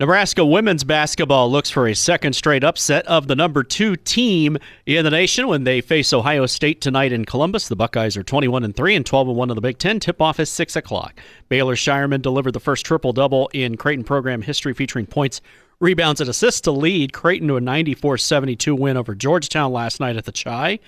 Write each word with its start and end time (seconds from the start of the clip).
Nebraska 0.00 0.44
women's 0.44 0.84
basketball 0.84 1.50
looks 1.50 1.70
for 1.70 1.88
a 1.88 1.94
second 1.94 2.32
straight 2.34 2.62
upset 2.62 3.04
of 3.08 3.26
the 3.26 3.34
number 3.34 3.64
two 3.64 3.96
team 3.96 4.56
in 4.86 5.04
the 5.04 5.10
nation 5.10 5.48
when 5.48 5.64
they 5.64 5.80
face 5.80 6.12
Ohio 6.12 6.46
State 6.46 6.80
tonight 6.80 7.10
in 7.10 7.24
Columbus. 7.24 7.66
The 7.66 7.74
Buckeyes 7.74 8.16
are 8.16 8.22
21 8.22 8.62
and 8.62 8.76
three 8.76 8.94
and 8.94 9.04
12 9.04 9.26
and 9.26 9.36
one 9.36 9.50
in 9.50 9.56
the 9.56 9.60
Big 9.60 9.78
Ten. 9.78 9.98
Tip 9.98 10.22
off 10.22 10.38
is 10.38 10.48
six 10.48 10.76
o'clock. 10.76 11.18
Baylor 11.48 11.74
Scheierman 11.74 12.22
delivered 12.22 12.52
the 12.52 12.60
first 12.60 12.86
triple 12.86 13.12
double 13.12 13.50
in 13.52 13.76
Creighton 13.76 14.04
program 14.04 14.40
history, 14.40 14.72
featuring 14.72 15.04
points, 15.04 15.40
rebounds, 15.80 16.20
and 16.20 16.30
assists 16.30 16.60
to 16.60 16.70
lead 16.70 17.12
Creighton 17.12 17.48
to 17.48 17.56
a 17.56 17.60
94-72 17.60 18.78
win 18.78 18.96
over 18.96 19.16
Georgetown 19.16 19.72
last 19.72 19.98
night 19.98 20.16
at 20.16 20.26
the 20.26 20.32
Chi. 20.32 20.78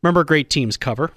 Remember, 0.00 0.22
great 0.22 0.48
teams 0.48 0.76
cover. 0.76 1.10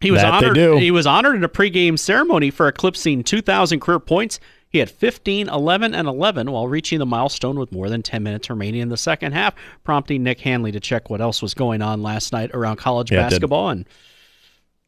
He 0.00 0.12
was 0.12 0.22
That 0.22 0.32
honored. 0.32 0.56
He 0.78 0.92
was 0.92 1.08
honored 1.08 1.34
in 1.34 1.42
a 1.42 1.48
pregame 1.48 1.98
ceremony 1.98 2.50
for 2.50 2.68
eclipsing 2.68 3.24
2,000 3.24 3.80
career 3.80 3.98
points. 3.98 4.38
He 4.70 4.78
had 4.78 4.88
15, 4.88 5.48
11, 5.48 5.94
and 5.94 6.06
11 6.08 6.50
while 6.50 6.68
reaching 6.68 7.00
the 7.00 7.06
milestone 7.06 7.58
with 7.58 7.72
more 7.72 7.88
than 7.88 8.02
10 8.02 8.22
minutes 8.22 8.48
remaining 8.48 8.80
in 8.82 8.88
the 8.88 8.96
second 8.96 9.32
half, 9.32 9.54
prompting 9.84 10.22
Nick 10.22 10.40
Hanley 10.40 10.70
to 10.72 10.80
check 10.80 11.10
what 11.10 11.20
else 11.20 11.42
was 11.42 11.54
going 11.54 11.82
on 11.82 12.02
last 12.02 12.32
night 12.32 12.50
around 12.54 12.76
college 12.76 13.10
Yeah, 13.10 13.28
basketball. 13.28 13.70
And 13.70 13.84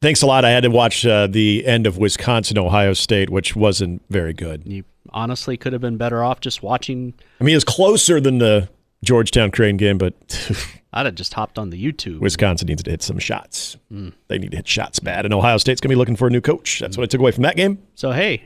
Thanks 0.01 0.23
a 0.23 0.27
lot. 0.27 0.45
I 0.45 0.51
had 0.51 0.65
to 0.65 0.71
watch 0.71 1.07
uh, 1.07 1.27
the 1.29 1.65
end 1.65 1.87
of 1.87 1.97
Wisconsin 1.97 2.59
Ohio 2.59 2.93
State, 2.93 3.31
which 3.31 3.55
wasn't 3.55 4.03
very 4.11 4.33
good. 4.33 4.63
you 4.67 4.85
honestly 5.11 5.57
could 5.57 5.73
have 5.73 5.83
been 5.83 5.97
better 5.97 6.23
off 6.25 6.41
just 6.41 6.63
watching. 6.63 7.15
I 7.41 7.45
mean, 7.45 7.55
it's 7.55 7.65
closer 7.65 8.21
than 8.21 8.39
the 8.39 8.69
Georgetown 9.05 9.51
Crane 9.51 9.77
game, 9.77 9.99
but 9.99 10.15
I'd 10.93 11.07
have 11.07 11.15
just 11.17 11.35
hopped 11.35 11.59
on 11.59 11.71
the 11.71 11.85
YouTube. 11.93 12.21
Wisconsin 12.21 12.67
needs 12.67 12.83
to 12.83 12.91
hit 12.91 13.03
some 13.03 13.19
shots. 13.19 13.77
They 14.29 14.39
need 14.39 14.51
to 14.53 14.57
hit 14.59 14.69
shots 14.69 14.99
bad, 15.01 15.25
and 15.25 15.35
Ohio 15.35 15.57
State's 15.59 15.81
going 15.81 15.89
to 15.91 15.95
be 15.95 15.99
looking 15.99 16.17
for 16.17 16.27
a 16.29 16.31
new 16.31 16.41
coach. 16.41 16.81
That's 16.81 16.97
what 16.97 17.05
I 17.05 17.07
took 17.07 17.21
away 17.21 17.31
from 17.33 17.43
that 17.43 17.57
game. 17.57 17.79
So, 17.95 18.11
hey, 18.13 18.43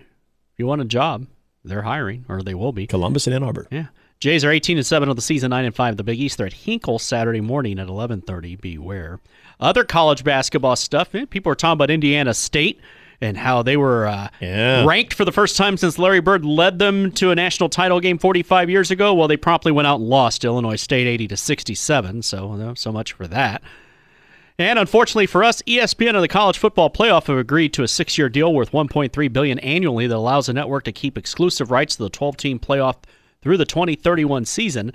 if 0.56 0.60
you 0.60 0.66
want 0.66 0.80
a 0.80 0.86
job, 0.86 1.26
they're 1.64 1.82
hiring, 1.82 2.24
or 2.30 2.40
they 2.42 2.54
will 2.54 2.72
be. 2.72 2.86
Columbus 2.86 3.26
and 3.26 3.34
Ann 3.36 3.42
Arbor. 3.42 3.66
Yeah. 3.70 3.88
Jays 4.20 4.42
are 4.42 4.50
18 4.50 4.78
and 4.78 4.86
7 4.86 5.10
of 5.10 5.16
the 5.16 5.20
season, 5.20 5.50
9 5.50 5.66
and 5.66 5.74
5 5.74 5.92
of 5.92 5.96
the 5.98 6.02
Big 6.04 6.18
East. 6.18 6.38
They're 6.38 6.46
at 6.46 6.54
Hinkle 6.54 6.98
Saturday 6.98 7.42
morning 7.42 7.78
at 7.78 7.88
11:30. 7.88 8.58
Beware. 8.58 9.20
Other 9.60 9.84
college 9.84 10.24
basketball 10.24 10.76
stuff. 10.76 11.14
eh, 11.14 11.26
People 11.28 11.52
are 11.52 11.54
talking 11.54 11.74
about 11.74 11.90
Indiana 11.90 12.32
State 12.32 12.80
and 13.20 13.36
how 13.36 13.62
they 13.62 13.76
were 13.76 14.06
uh, 14.06 14.28
Yeah. 14.40 14.86
ranked 14.86 15.12
for 15.12 15.26
the 15.26 15.32
first 15.32 15.58
time 15.58 15.76
since 15.76 15.98
Larry 15.98 16.20
Bird 16.20 16.46
led 16.46 16.78
them 16.78 17.12
to 17.12 17.30
a 17.30 17.34
national 17.34 17.68
title 17.68 18.00
game 18.00 18.16
45 18.16 18.70
years 18.70 18.90
ago. 18.90 19.12
Well, 19.12 19.28
they 19.28 19.36
promptly 19.36 19.72
went 19.72 19.86
out 19.86 20.00
and 20.00 20.08
lost 20.08 20.44
Illinois 20.46 20.76
State 20.76 21.06
80 21.06 21.28
to 21.28 21.36
67. 21.36 22.22
So, 22.22 22.52
uh, 22.52 22.74
so 22.74 22.90
much 22.92 23.12
for 23.12 23.26
that. 23.26 23.60
And 24.58 24.78
unfortunately 24.78 25.26
for 25.26 25.44
us, 25.44 25.60
ESPN 25.62 26.14
and 26.14 26.22
the 26.22 26.28
College 26.28 26.56
Football 26.56 26.88
Playoff 26.88 27.26
have 27.26 27.36
agreed 27.36 27.74
to 27.74 27.82
a 27.82 27.88
six-year 27.88 28.30
deal 28.30 28.54
worth 28.54 28.72
1.3 28.72 29.32
billion 29.32 29.58
annually 29.58 30.06
that 30.06 30.16
allows 30.16 30.46
the 30.46 30.54
network 30.54 30.84
to 30.84 30.92
keep 30.92 31.18
exclusive 31.18 31.70
rights 31.70 31.96
to 31.96 32.02
the 32.02 32.10
12-team 32.10 32.58
playoff 32.58 32.96
through 33.42 33.58
the 33.58 33.66
2031 33.66 34.46
season. 34.46 34.92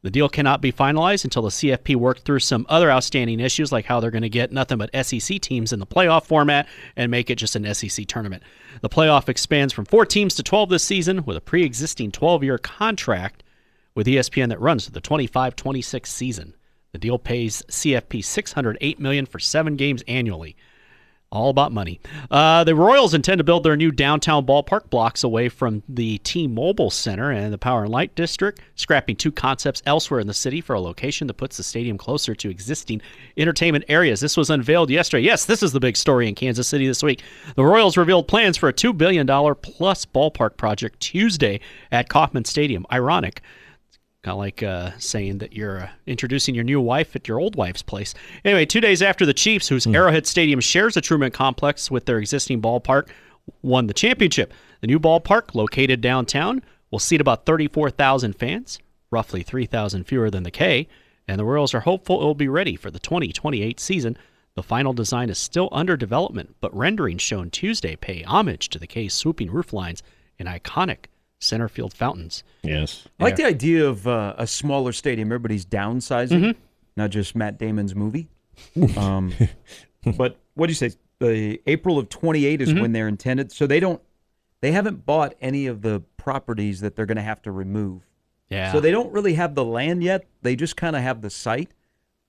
The 0.00 0.10
deal 0.10 0.30
cannot 0.30 0.62
be 0.62 0.72
finalized 0.72 1.24
until 1.24 1.42
the 1.42 1.50
CFP 1.50 1.94
works 1.94 2.22
through 2.22 2.40
some 2.40 2.64
other 2.70 2.90
outstanding 2.90 3.38
issues, 3.38 3.70
like 3.70 3.84
how 3.84 4.00
they're 4.00 4.10
going 4.10 4.22
to 4.22 4.30
get 4.30 4.50
nothing 4.50 4.78
but 4.78 5.04
SEC 5.04 5.40
teams 5.42 5.74
in 5.74 5.78
the 5.78 5.86
playoff 5.86 6.24
format 6.24 6.66
and 6.96 7.10
make 7.10 7.28
it 7.28 7.36
just 7.36 7.54
an 7.54 7.72
SEC 7.74 8.06
tournament. 8.06 8.42
The 8.80 8.88
playoff 8.88 9.28
expands 9.28 9.74
from 9.74 9.84
four 9.84 10.06
teams 10.06 10.34
to 10.36 10.42
12 10.42 10.70
this 10.70 10.84
season, 10.84 11.24
with 11.26 11.36
a 11.36 11.40
pre-existing 11.42 12.12
12-year 12.12 12.56
contract 12.58 13.44
with 13.94 14.06
ESPN 14.06 14.48
that 14.48 14.60
runs 14.60 14.86
through 14.86 14.94
the 14.94 15.02
25-26 15.02 16.06
season. 16.06 16.54
The 16.92 16.98
deal 16.98 17.18
pays 17.18 17.62
CFP 17.70 18.22
608 18.22 19.00
million 19.00 19.24
for 19.24 19.38
seven 19.38 19.76
games 19.76 20.02
annually. 20.06 20.56
All 21.30 21.48
about 21.48 21.72
money. 21.72 22.02
Uh, 22.30 22.64
the 22.64 22.74
Royals 22.74 23.14
intend 23.14 23.38
to 23.38 23.44
build 23.44 23.62
their 23.62 23.78
new 23.78 23.90
downtown 23.90 24.44
ballpark 24.44 24.90
blocks 24.90 25.24
away 25.24 25.48
from 25.48 25.82
the 25.88 26.18
T-Mobile 26.18 26.90
Center 26.90 27.30
and 27.30 27.50
the 27.50 27.56
Power 27.56 27.84
and 27.84 27.90
Light 27.90 28.14
District, 28.14 28.60
scrapping 28.74 29.16
two 29.16 29.32
concepts 29.32 29.82
elsewhere 29.86 30.20
in 30.20 30.26
the 30.26 30.34
city 30.34 30.60
for 30.60 30.74
a 30.74 30.80
location 30.82 31.26
that 31.28 31.38
puts 31.38 31.56
the 31.56 31.62
stadium 31.62 31.96
closer 31.96 32.34
to 32.34 32.50
existing 32.50 33.00
entertainment 33.38 33.86
areas. 33.88 34.20
This 34.20 34.36
was 34.36 34.50
unveiled 34.50 34.90
yesterday. 34.90 35.24
Yes, 35.24 35.46
this 35.46 35.62
is 35.62 35.72
the 35.72 35.80
big 35.80 35.96
story 35.96 36.28
in 36.28 36.34
Kansas 36.34 36.68
City 36.68 36.86
this 36.86 37.02
week. 37.02 37.22
The 37.56 37.64
Royals 37.64 37.96
revealed 37.96 38.28
plans 38.28 38.58
for 38.58 38.68
a 38.68 38.74
$2 38.74 38.94
billion 38.98 39.26
plus 39.26 40.04
ballpark 40.04 40.58
project 40.58 41.00
Tuesday 41.00 41.60
at 41.90 42.10
Kauffman 42.10 42.44
Stadium. 42.44 42.84
Ironic. 42.92 43.40
Kind 44.22 44.34
of 44.34 44.38
like 44.38 44.62
uh, 44.62 44.92
saying 44.98 45.38
that 45.38 45.52
you're 45.52 45.80
uh, 45.80 45.88
introducing 46.06 46.54
your 46.54 46.62
new 46.62 46.80
wife 46.80 47.16
at 47.16 47.26
your 47.26 47.40
old 47.40 47.56
wife's 47.56 47.82
place. 47.82 48.14
Anyway, 48.44 48.64
two 48.64 48.80
days 48.80 49.02
after 49.02 49.26
the 49.26 49.34
Chiefs, 49.34 49.66
whose 49.66 49.84
Arrowhead 49.84 50.28
Stadium 50.28 50.60
shares 50.60 50.94
the 50.94 51.00
Truman 51.00 51.32
Complex 51.32 51.90
with 51.90 52.04
their 52.06 52.18
existing 52.18 52.62
ballpark, 52.62 53.08
won 53.62 53.88
the 53.88 53.94
championship. 53.94 54.54
The 54.80 54.86
new 54.86 55.00
ballpark, 55.00 55.56
located 55.56 56.00
downtown, 56.00 56.62
will 56.92 57.00
seat 57.00 57.20
about 57.20 57.46
34,000 57.46 58.34
fans, 58.34 58.78
roughly 59.10 59.42
3,000 59.42 60.04
fewer 60.04 60.30
than 60.30 60.44
the 60.44 60.52
K, 60.52 60.86
and 61.26 61.36
the 61.36 61.44
Royals 61.44 61.74
are 61.74 61.80
hopeful 61.80 62.22
it 62.22 62.24
will 62.24 62.36
be 62.36 62.46
ready 62.46 62.76
for 62.76 62.92
the 62.92 63.00
2028 63.00 63.80
season. 63.80 64.16
The 64.54 64.62
final 64.62 64.92
design 64.92 65.30
is 65.30 65.38
still 65.38 65.68
under 65.72 65.96
development, 65.96 66.54
but 66.60 66.76
renderings 66.76 67.22
shown 67.22 67.50
Tuesday 67.50 67.96
pay 67.96 68.22
homage 68.22 68.68
to 68.68 68.78
the 68.78 68.86
K's 68.86 69.14
swooping 69.14 69.50
roof 69.50 69.72
lines 69.72 70.02
and 70.38 70.48
iconic 70.48 71.06
center 71.42 71.68
field 71.68 71.92
fountains. 71.94 72.44
Yes. 72.62 73.06
I 73.20 73.24
like 73.24 73.36
the 73.36 73.44
idea 73.44 73.86
of 73.86 74.06
uh, 74.06 74.34
a 74.38 74.46
smaller 74.46 74.92
stadium. 74.92 75.28
Everybody's 75.28 75.66
downsizing, 75.66 76.54
not 76.96 77.10
just 77.10 77.34
Matt 77.34 77.58
Damon's 77.58 77.94
movie. 77.94 78.28
Um, 78.96 79.32
but 80.16 80.38
what 80.54 80.66
do 80.66 80.70
you 80.70 80.74
say? 80.76 80.92
The 81.18 81.60
April 81.66 81.98
of 81.98 82.08
28 82.08 82.60
is 82.60 82.74
when 82.74 82.92
they're 82.92 83.08
intended. 83.08 83.50
So 83.52 83.66
they 83.66 83.80
don't, 83.80 84.00
they 84.60 84.72
haven't 84.72 85.06
bought 85.06 85.34
any 85.40 85.66
of 85.66 85.82
the 85.82 86.00
properties 86.16 86.80
that 86.80 86.94
they're 86.96 87.06
going 87.06 87.16
to 87.16 87.22
have 87.22 87.40
to 87.42 87.52
remove. 87.52 88.02
Yeah. 88.50 88.70
So 88.72 88.80
they 88.80 88.90
don't 88.90 89.12
really 89.12 89.34
have 89.34 89.54
the 89.54 89.64
land 89.64 90.02
yet. 90.02 90.26
They 90.42 90.54
just 90.56 90.76
kind 90.76 90.94
of 90.96 91.02
have 91.02 91.22
the 91.22 91.30
site. 91.30 91.72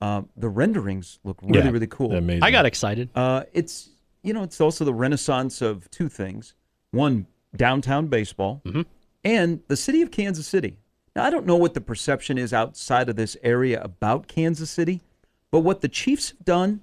Um, 0.00 0.28
the 0.36 0.48
renderings 0.48 1.18
look 1.24 1.38
really, 1.42 1.58
Yeah. 1.64 1.70
really 1.70 1.86
cool. 1.86 2.12
Amazing. 2.12 2.42
I 2.42 2.50
got 2.50 2.66
excited. 2.66 3.10
Uh, 3.14 3.44
it's 3.52 3.90
you 4.22 4.32
know 4.32 4.42
it's 4.42 4.60
also 4.60 4.84
the 4.84 4.94
renaissance 4.94 5.60
of 5.62 5.90
two 5.90 6.08
things: 6.08 6.54
one, 6.90 7.26
downtown 7.56 8.06
baseball, 8.08 8.62
and 9.24 9.60
the 9.68 9.76
city 9.76 10.02
of 10.02 10.10
Kansas 10.10 10.46
City. 10.46 10.78
Now 11.16 11.24
I 11.24 11.30
don't 11.30 11.46
know 11.46 11.56
what 11.56 11.74
the 11.74 11.80
perception 11.80 12.38
is 12.38 12.52
outside 12.52 13.08
of 13.08 13.16
this 13.16 13.36
area 13.42 13.80
about 13.82 14.28
Kansas 14.28 14.70
City, 14.70 15.00
but 15.50 15.60
what 15.60 15.80
the 15.80 15.88
Chiefs 15.88 16.30
have 16.30 16.44
done 16.44 16.80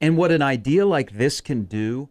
and 0.00 0.16
what 0.16 0.30
an 0.30 0.42
idea 0.42 0.84
like 0.86 1.12
this 1.12 1.40
can 1.40 1.64
do, 1.64 2.08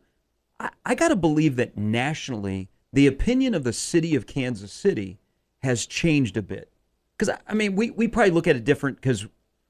I, 0.59 0.69
I 0.85 0.95
got 0.95 1.09
to 1.09 1.15
believe 1.15 1.55
that 1.57 1.77
nationally 1.77 2.69
the 2.93 3.07
opinion 3.07 3.53
of 3.53 3.63
the 3.63 3.73
city 3.73 4.15
of 4.15 4.25
Kansas 4.25 4.71
City 4.71 5.17
has 5.63 5.85
changed 5.85 6.37
a 6.37 6.41
bit. 6.41 6.71
Because 7.17 7.35
I 7.47 7.53
mean, 7.53 7.75
we 7.75 7.91
we 7.91 8.07
probably 8.07 8.31
look 8.31 8.47
at 8.47 8.55
it 8.55 8.63
different 8.63 8.97
because 8.97 9.25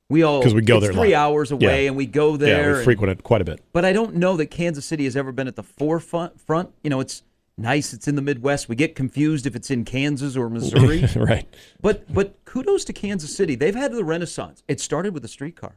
we 0.09 0.23
all 0.23 0.39
because 0.39 0.53
we 0.53 0.61
go 0.61 0.79
there 0.79 0.91
three 0.93 1.15
hours 1.15 1.51
away 1.51 1.83
Yeah. 1.83 1.87
and 1.89 1.95
we 1.95 2.05
go 2.05 2.37
there. 2.37 2.61
Yeah, 2.61 2.67
we 2.71 2.75
and- 2.77 2.83
frequent 2.83 3.11
it 3.11 3.23
quite 3.23 3.41
a 3.41 3.45
bit. 3.45 3.61
but 3.71 3.85
I 3.85 3.93
don't 3.93 4.15
know 4.15 4.35
that 4.37 4.47
Kansas 4.47 4.85
City 4.85 5.05
has 5.05 5.15
ever 5.15 5.31
been 5.31 5.47
at 5.47 5.55
the 5.55 5.63
forefront. 5.63 6.39
Front, 6.41 6.71
you 6.83 6.89
know, 6.89 6.99
it's 6.99 7.23
nice. 7.57 7.93
It's 7.93 8.07
in 8.07 8.15
the 8.15 8.21
Midwest. 8.21 8.67
We 8.69 8.75
get 8.75 8.95
confused 8.95 9.45
if 9.45 9.55
it's 9.55 9.69
in 9.71 9.85
Kansas 9.85 10.35
or 10.35 10.49
Missouri. 10.51 11.05
right. 11.15 11.47
but 11.81 12.11
but 12.13 12.43
kudos 12.45 12.85
to 12.85 12.93
Kansas 12.93 13.35
City. 13.35 13.55
They've 13.55 13.75
had 13.75 13.91
the 13.93 14.03
renaissance. 14.03 14.63
It 14.67 14.79
started 14.79 15.13
with 15.13 15.23
the 15.23 15.29
streetcar. 15.29 15.75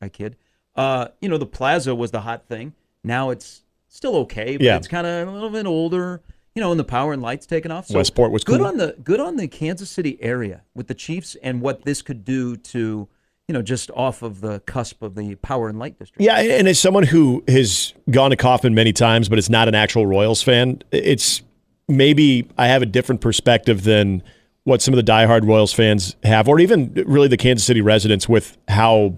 I 0.00 0.08
kid. 0.08 0.36
Uh, 0.76 1.08
you 1.20 1.28
know, 1.28 1.38
the 1.38 1.46
Plaza 1.46 1.94
was 1.94 2.10
the 2.10 2.20
hot 2.22 2.46
thing. 2.48 2.74
Now 3.04 3.30
it's 3.30 3.62
still 3.88 4.16
okay, 4.16 4.56
but 4.56 4.64
Yeah. 4.64 4.76
it's 4.76 4.88
kind 4.88 5.06
of 5.06 5.28
a 5.28 5.30
little 5.30 5.50
bit 5.50 5.66
older. 5.66 6.20
You 6.54 6.60
know, 6.62 6.70
and 6.70 6.78
the 6.78 6.84
power 6.84 7.12
and 7.12 7.20
lights 7.20 7.46
taken 7.46 7.72
off. 7.72 7.86
So 7.88 7.96
Westport 7.96 8.30
was 8.30 8.44
good 8.44 8.58
cool. 8.58 8.66
on 8.68 8.76
the 8.76 8.96
good 9.02 9.18
on 9.18 9.36
the 9.36 9.48
Kansas 9.48 9.90
City 9.90 10.18
area 10.22 10.62
with 10.74 10.86
the 10.86 10.94
Chiefs 10.94 11.36
and 11.42 11.60
what 11.60 11.82
this 11.84 12.00
could 12.00 12.24
do 12.24 12.56
to 12.56 13.08
you 13.48 13.52
know 13.52 13.62
just 13.62 13.90
off 13.92 14.22
of 14.22 14.40
the 14.40 14.60
cusp 14.60 15.02
of 15.02 15.14
the 15.14 15.34
power 15.36 15.68
and 15.68 15.78
light 15.78 15.98
district. 15.98 16.20
Yeah, 16.20 16.38
and 16.38 16.66
as 16.66 16.80
someone 16.80 17.02
who 17.04 17.44
has 17.46 17.92
gone 18.10 18.30
to 18.30 18.36
Kauffman 18.36 18.74
many 18.74 18.92
times, 18.92 19.28
but 19.28 19.38
is 19.38 19.50
not 19.50 19.68
an 19.68 19.74
actual 19.74 20.06
Royals 20.06 20.42
fan, 20.42 20.82
it's 20.90 21.42
maybe 21.88 22.48
I 22.56 22.68
have 22.68 22.82
a 22.82 22.86
different 22.86 23.20
perspective 23.20 23.84
than 23.84 24.22
what 24.64 24.80
some 24.80 24.94
of 24.94 25.04
the 25.04 25.10
diehard 25.10 25.46
Royals 25.46 25.74
fans 25.74 26.16
have, 26.22 26.48
or 26.48 26.58
even 26.58 26.92
really 27.06 27.28
the 27.28 27.36
Kansas 27.36 27.66
City 27.66 27.82
residents 27.82 28.28
with 28.28 28.56
how 28.68 29.14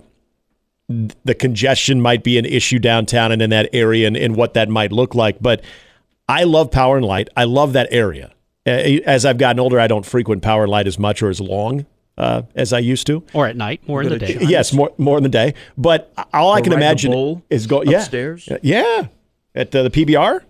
the 0.88 1.34
congestion 1.34 2.00
might 2.00 2.22
be 2.22 2.38
an 2.38 2.44
issue 2.44 2.78
downtown 2.78 3.32
and 3.32 3.42
in 3.42 3.50
that 3.50 3.68
area 3.72 4.06
and, 4.06 4.16
and 4.16 4.36
what 4.36 4.54
that 4.54 4.68
might 4.68 4.92
look 4.92 5.14
like. 5.14 5.40
But 5.40 5.62
I 6.28 6.44
love 6.44 6.70
Power 6.70 6.96
and 6.96 7.06
Light. 7.06 7.28
I 7.36 7.44
love 7.44 7.72
that 7.74 7.88
area. 7.90 8.32
As 8.64 9.24
I've 9.24 9.38
gotten 9.38 9.60
older, 9.60 9.78
I 9.78 9.86
don't 9.86 10.04
frequent 10.04 10.42
Power 10.42 10.64
and 10.64 10.70
Light 10.70 10.88
as 10.88 10.98
much 10.98 11.22
or 11.22 11.28
as 11.28 11.40
long 11.40 11.86
uh, 12.18 12.42
as 12.54 12.72
I 12.72 12.78
used 12.78 13.06
to. 13.08 13.22
or 13.32 13.46
at 13.46 13.56
night, 13.56 13.86
more 13.86 14.02
in 14.02 14.08
the 14.08 14.18
day. 14.18 14.34
Giants. 14.34 14.50
Yes, 14.50 14.72
more 14.72 14.92
more 14.98 15.16
in 15.16 15.22
the 15.22 15.28
day. 15.28 15.54
But 15.76 16.12
all 16.32 16.52
I 16.52 16.60
Go 16.60 16.64
can 16.64 16.72
ride 16.72 16.78
the 16.80 16.84
imagine 16.84 17.12
bull 17.12 17.42
is 17.50 17.66
go 17.66 17.82
yeah 17.82 17.98
upstairs? 17.98 18.48
Yeah, 18.62 19.08
at 19.54 19.74
uh, 19.74 19.84
the 19.84 19.90
PBR, 19.90 20.40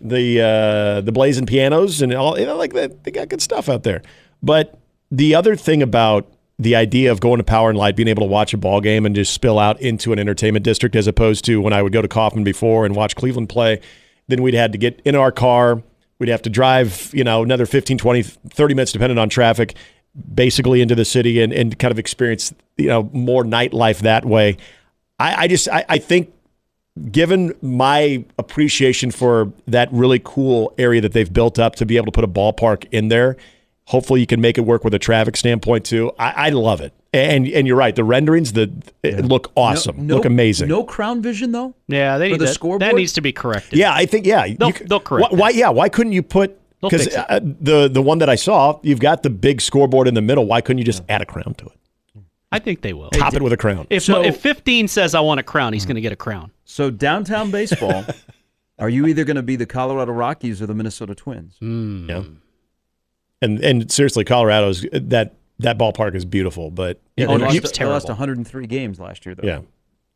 the 0.00 0.40
uh, 0.40 1.00
the 1.00 1.12
blazing 1.12 1.46
pianos 1.46 2.02
and 2.02 2.12
all. 2.14 2.38
You 2.38 2.46
know, 2.46 2.56
like 2.56 2.72
that. 2.74 3.04
They 3.04 3.10
got 3.10 3.28
good 3.28 3.42
stuff 3.42 3.68
out 3.68 3.82
there. 3.82 4.02
But 4.42 4.78
the 5.10 5.34
other 5.34 5.56
thing 5.56 5.82
about 5.82 6.30
the 6.58 6.76
idea 6.76 7.10
of 7.10 7.18
going 7.18 7.38
to 7.38 7.44
Power 7.44 7.70
and 7.70 7.78
Light, 7.78 7.96
being 7.96 8.08
able 8.08 8.22
to 8.22 8.28
watch 8.28 8.54
a 8.54 8.56
ball 8.56 8.80
game 8.80 9.04
and 9.04 9.14
just 9.14 9.32
spill 9.32 9.58
out 9.58 9.80
into 9.80 10.12
an 10.12 10.18
entertainment 10.20 10.64
district, 10.64 10.94
as 10.94 11.08
opposed 11.08 11.44
to 11.46 11.60
when 11.60 11.72
I 11.72 11.82
would 11.82 11.92
go 11.92 12.00
to 12.00 12.06
Kauffman 12.08 12.44
before 12.44 12.84
and 12.84 12.94
watch 12.94 13.16
Cleveland 13.16 13.48
play, 13.48 13.80
then 14.28 14.42
we'd 14.42 14.54
had 14.54 14.70
to 14.70 14.78
get 14.78 15.00
in 15.04 15.16
our 15.16 15.32
car, 15.32 15.82
We'd 16.18 16.28
have 16.28 16.42
to 16.42 16.50
drive, 16.50 17.10
you 17.12 17.24
know, 17.24 17.42
another 17.42 17.66
15, 17.66 17.98
20, 17.98 18.22
30 18.22 18.74
minutes, 18.74 18.92
depending 18.92 19.18
on 19.18 19.28
traffic, 19.28 19.74
basically 20.34 20.80
into 20.80 20.94
the 20.94 21.04
city 21.04 21.40
and, 21.42 21.52
and 21.52 21.78
kind 21.78 21.92
of 21.92 21.98
experience, 21.98 22.54
you 22.76 22.86
know, 22.86 23.08
more 23.12 23.44
nightlife 23.44 23.98
that 24.00 24.24
way. 24.24 24.56
I, 25.18 25.44
I 25.44 25.48
just, 25.48 25.68
I, 25.68 25.84
I 25.88 25.98
think 25.98 26.32
given 27.10 27.54
my 27.60 28.24
appreciation 28.38 29.10
for 29.10 29.52
that 29.66 29.92
really 29.92 30.20
cool 30.22 30.72
area 30.78 31.00
that 31.00 31.12
they've 31.12 31.32
built 31.32 31.58
up 31.58 31.76
to 31.76 31.86
be 31.86 31.96
able 31.96 32.06
to 32.06 32.12
put 32.12 32.24
a 32.24 32.28
ballpark 32.28 32.86
in 32.92 33.08
there, 33.08 33.36
hopefully 33.86 34.20
you 34.20 34.26
can 34.26 34.40
make 34.40 34.56
it 34.58 34.62
work 34.62 34.84
with 34.84 34.94
a 34.94 34.98
traffic 34.98 35.36
standpoint 35.36 35.84
too. 35.84 36.12
I, 36.18 36.46
I 36.46 36.48
love 36.50 36.80
it. 36.80 36.92
And 37.12 37.46
and 37.46 37.64
you're 37.64 37.76
right, 37.76 37.94
the 37.94 38.02
renderings 38.02 38.54
the 38.54 38.72
look 39.04 39.52
awesome, 39.56 40.08
No- 40.08 40.16
look 40.16 40.24
amazing. 40.24 40.68
No 40.68 40.82
crown 40.82 41.22
vision 41.22 41.52
though. 41.52 41.72
Yeah, 41.86 42.18
they 42.18 42.30
need 42.30 42.40
the 42.40 42.46
that, 42.46 42.54
scoreboard? 42.54 42.82
that 42.82 42.96
needs 42.96 43.12
to 43.12 43.20
be 43.20 43.30
corrected. 43.32 43.78
Yeah, 43.78 43.94
I 43.94 44.04
think 44.04 44.26
yeah. 44.26 44.48
They'll- 44.48 44.70
you 44.70 44.86
they'll 44.86 44.98
correct 44.98 45.30
why, 45.30 45.38
why? 45.38 45.50
Yeah, 45.50 45.68
why 45.68 45.88
couldn't 45.88 46.12
you 46.12 46.22
put 46.22 46.50
They'll 46.50 46.63
because 46.90 47.14
uh, 47.14 47.40
the 47.42 47.88
the 47.88 48.02
one 48.02 48.18
that 48.18 48.28
I 48.28 48.34
saw, 48.34 48.78
you've 48.82 49.00
got 49.00 49.22
the 49.22 49.30
big 49.30 49.60
scoreboard 49.60 50.08
in 50.08 50.14
the 50.14 50.22
middle. 50.22 50.46
Why 50.46 50.60
couldn't 50.60 50.78
you 50.78 50.84
just 50.84 51.02
add 51.08 51.22
a 51.22 51.26
crown 51.26 51.54
to 51.58 51.66
it? 51.66 51.72
I 52.52 52.60
think 52.60 52.82
they 52.82 52.92
will. 52.92 53.10
Top 53.10 53.34
it 53.34 53.42
with 53.42 53.52
a 53.52 53.56
crown. 53.56 53.86
If 53.90 54.04
So- 54.04 54.22
if 54.22 54.40
15 54.40 54.86
says 54.86 55.16
I 55.16 55.20
want 55.20 55.40
a 55.40 55.42
crown, 55.42 55.72
he's 55.72 55.82
hmm. 55.82 55.88
going 55.88 55.96
to 55.96 56.00
get 56.00 56.12
a 56.12 56.16
crown. 56.16 56.52
So 56.64 56.88
downtown 56.88 57.50
baseball, 57.50 58.04
are 58.78 58.88
you 58.88 59.08
either 59.08 59.24
going 59.24 59.36
to 59.36 59.42
be 59.42 59.56
the 59.56 59.66
Colorado 59.66 60.12
Rockies 60.12 60.62
or 60.62 60.66
the 60.66 60.74
Minnesota 60.74 61.16
Twins? 61.16 61.56
Hmm. 61.58 62.08
Yeah. 62.08 62.22
And 63.42 63.60
and 63.62 63.90
seriously, 63.90 64.24
Colorado's 64.24 64.84
uh, 64.84 65.00
that 65.02 65.34
that 65.58 65.78
ballpark 65.78 66.14
is 66.14 66.24
beautiful, 66.24 66.70
but 66.70 67.00
Yeah, 67.16 67.26
they, 67.26 67.38
lost, 67.38 67.78
they 67.78 67.84
lost 67.84 68.08
103 68.08 68.66
games 68.66 68.98
last 68.98 69.26
year 69.26 69.34
though. 69.34 69.46
yeah, 69.46 69.60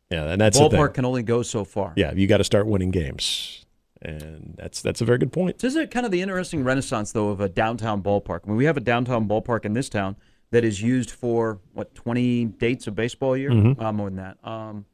yeah, 0.09 0.31
and 0.31 0.41
that's 0.41 0.57
the 0.57 0.69
thing. 0.69 0.79
Ballpark 0.79 0.95
can 0.95 1.05
only 1.05 1.23
go 1.23 1.43
so 1.43 1.63
far. 1.63 1.93
Yeah, 1.95 2.11
you 2.13 2.27
got 2.27 2.37
to 2.37 2.43
start 2.43 2.65
winning 2.65 2.91
games, 2.91 3.65
and 4.01 4.55
that's 4.57 4.81
that's 4.81 5.01
a 5.01 5.05
very 5.05 5.17
good 5.17 5.33
point. 5.33 5.59
This 5.59 5.75
is 5.75 5.87
kind 5.89 6.05
of 6.05 6.11
the 6.11 6.21
interesting 6.21 6.63
renaissance, 6.63 7.11
though, 7.11 7.29
of 7.29 7.41
a 7.41 7.49
downtown 7.49 8.01
ballpark. 8.01 8.41
I 8.45 8.47
mean, 8.47 8.57
we 8.57 8.65
have 8.65 8.77
a 8.77 8.81
downtown 8.81 9.27
ballpark 9.27 9.65
in 9.65 9.73
this 9.73 9.89
town 9.89 10.15
that 10.51 10.63
is 10.63 10.81
used 10.81 11.11
for 11.11 11.59
what 11.73 11.93
20 11.95 12.45
dates 12.45 12.87
of 12.87 12.95
baseball 12.95 13.33
a 13.35 13.37
year, 13.37 13.51
uh, 13.79 13.91
more 13.91 14.09
than 14.09 14.15
that. 14.17 14.37
Um, 14.43 14.85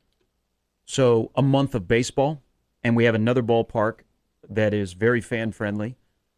so 0.85 1.31
a 1.35 1.41
month 1.41 1.75
of 1.75 1.87
baseball, 1.87 2.41
and 2.83 2.95
we 2.95 3.05
have 3.05 3.15
another 3.15 3.41
ballpark 3.41 3.99
that 4.49 4.73
is 4.73 4.93
very 4.93 5.21
fan 5.21 5.51
friendly, 5.51 5.95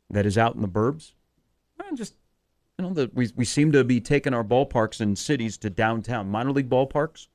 that 0.10 0.26
is 0.26 0.38
out 0.38 0.56
in 0.56 0.62
the 0.62 0.68
burbs. 0.68 1.14
Uh, 1.80 1.96
just 1.96 2.14
you 2.78 2.86
know, 2.86 2.94
that 2.94 3.14
we 3.16 3.30
we 3.36 3.46
seem 3.46 3.72
to 3.72 3.84
be 3.84 4.00
taking 4.00 4.34
our 4.34 4.44
ballparks 4.44 5.02
in 5.02 5.16
cities 5.16 5.58
to 5.60 5.70
downtown 5.70 6.30
minor 6.30 6.52
league 6.52 6.70
ballparks. 6.70 7.28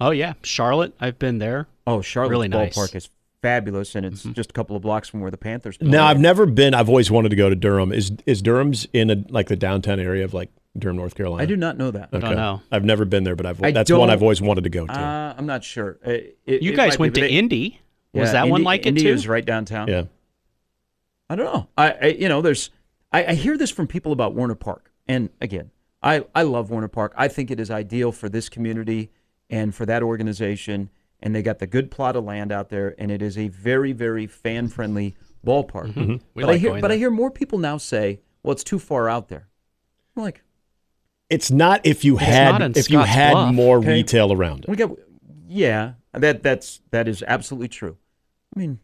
Oh 0.00 0.12
yeah, 0.12 0.32
Charlotte. 0.42 0.94
I've 0.98 1.18
been 1.18 1.38
there. 1.38 1.66
Oh, 1.86 2.00
Charlotte's 2.00 2.30
Really 2.30 2.48
nice. 2.48 2.76
ballpark 2.76 2.94
is 2.94 3.10
fabulous, 3.42 3.94
and 3.94 4.04
it's 4.06 4.22
just 4.22 4.50
a 4.50 4.52
couple 4.52 4.76
of 4.76 4.82
blocks 4.82 5.08
from 5.08 5.20
where 5.20 5.30
the 5.30 5.36
Panthers. 5.38 5.76
Play. 5.76 5.88
Now, 5.88 6.06
I've 6.06 6.20
never 6.20 6.46
been. 6.46 6.74
I've 6.74 6.88
always 6.88 7.10
wanted 7.10 7.30
to 7.30 7.36
go 7.36 7.48
to 7.48 7.56
Durham. 7.56 7.92
Is 7.92 8.12
is 8.26 8.42
Durham's 8.42 8.86
in 8.92 9.10
a, 9.10 9.16
like 9.28 9.48
the 9.48 9.56
downtown 9.56 9.98
area 10.00 10.24
of 10.24 10.34
like 10.34 10.50
Durham, 10.78 10.96
North 10.96 11.14
Carolina? 11.14 11.42
I 11.42 11.46
do 11.46 11.56
not 11.56 11.76
know 11.78 11.90
that. 11.90 12.10
Okay. 12.12 12.20
don't 12.26 12.36
know. 12.36 12.60
I've 12.70 12.84
never 12.84 13.04
been 13.04 13.24
there, 13.24 13.36
but 13.36 13.46
I've 13.46 13.62
I 13.62 13.70
that's 13.72 13.90
one 13.90 14.10
I've 14.10 14.22
always 14.22 14.40
wanted 14.42 14.64
to 14.64 14.70
go 14.70 14.86
to. 14.86 14.92
Uh, 14.92 15.34
I'm 15.36 15.46
not 15.46 15.64
sure. 15.64 15.98
Uh, 16.06 16.10
it- 16.10 16.62
You 16.62 16.72
it 16.72 16.76
guys 16.76 16.98
went 16.98 17.14
be, 17.14 17.20
to 17.22 17.26
they- 17.26 17.32
Indy. 17.34 17.80
Was 18.12 18.28
yeah, 18.28 18.32
that 18.32 18.48
one 18.48 18.62
like 18.64 18.86
Indy 18.86 19.02
it 19.02 19.04
too? 19.04 19.10
is 19.12 19.28
right 19.28 19.44
downtown. 19.44 19.86
yeah, 19.88 20.04
I 21.28 21.36
don't 21.36 21.46
know. 21.46 21.68
I, 21.78 21.90
I 21.92 22.06
you 22.06 22.28
know, 22.28 22.42
there's 22.42 22.70
I, 23.12 23.24
I 23.26 23.34
hear 23.34 23.56
this 23.56 23.70
from 23.70 23.86
people 23.86 24.10
about 24.12 24.34
Werner 24.34 24.56
Park, 24.56 24.90
and 25.06 25.30
again, 25.40 25.70
I 26.02 26.24
I 26.34 26.42
love 26.42 26.70
Werner 26.70 26.88
Park. 26.88 27.14
I 27.16 27.28
think 27.28 27.50
it 27.52 27.60
is 27.60 27.70
ideal 27.70 28.10
for 28.10 28.28
this 28.28 28.48
community 28.48 29.10
and 29.48 29.72
for 29.74 29.86
that 29.86 30.02
organization. 30.02 30.90
And 31.22 31.34
they 31.34 31.42
got 31.42 31.58
the 31.58 31.66
good 31.66 31.90
plot 31.90 32.16
of 32.16 32.24
land 32.24 32.50
out 32.50 32.70
there, 32.70 32.94
and 32.98 33.10
it 33.10 33.20
is 33.22 33.36
a 33.36 33.48
very 33.48 33.92
very 33.92 34.26
fan 34.26 34.68
friendly 34.68 35.14
ballpark. 35.46 35.92
Mm-hmm. 35.92 36.16
But 36.34 36.44
like 36.44 36.54
I 36.54 36.56
hear 36.56 36.70
going 36.70 36.80
but 36.80 36.92
I 36.92 36.96
hear 36.96 37.10
more 37.10 37.30
people 37.30 37.58
now 37.58 37.76
say, 37.76 38.20
"Well, 38.42 38.52
it's 38.52 38.64
too 38.64 38.78
far 38.78 39.08
out 39.08 39.28
there." 39.28 39.48
I'm 40.16 40.22
like, 40.22 40.42
it's 41.28 41.50
not 41.50 41.80
if 41.84 42.04
you 42.04 42.16
had 42.16 42.62
in 42.62 42.72
if 42.76 42.90
you 42.90 42.98
had 43.00 43.32
Bluff. 43.32 43.54
more 43.54 43.78
Okay. 43.78 43.92
retail 43.92 44.32
around 44.32 44.64
it. 44.64 44.70
we 44.70 44.76
got 44.76 44.90
yeah, 45.48 45.92
that 46.12 46.42
that's 46.42 46.80
that 46.90 47.06
is 47.06 47.22
absolutely 47.26 47.68
true. 47.68 47.96
I 48.56 48.58
mean, 48.58 48.80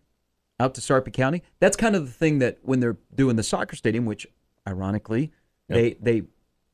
out 0.60 0.74
to 0.74 0.80
Sarpy 0.80 1.10
County, 1.12 1.42
that's 1.58 1.76
kind 1.76 1.96
of 1.96 2.06
the 2.06 2.12
thing 2.12 2.38
that 2.40 2.58
when 2.62 2.80
they're 2.80 2.96
doing 3.14 3.36
the 3.36 3.42
soccer 3.42 3.76
stadium, 3.76 4.04
which 4.04 4.26
ironically 4.68 5.32
they 5.68 5.94
they 6.00 6.22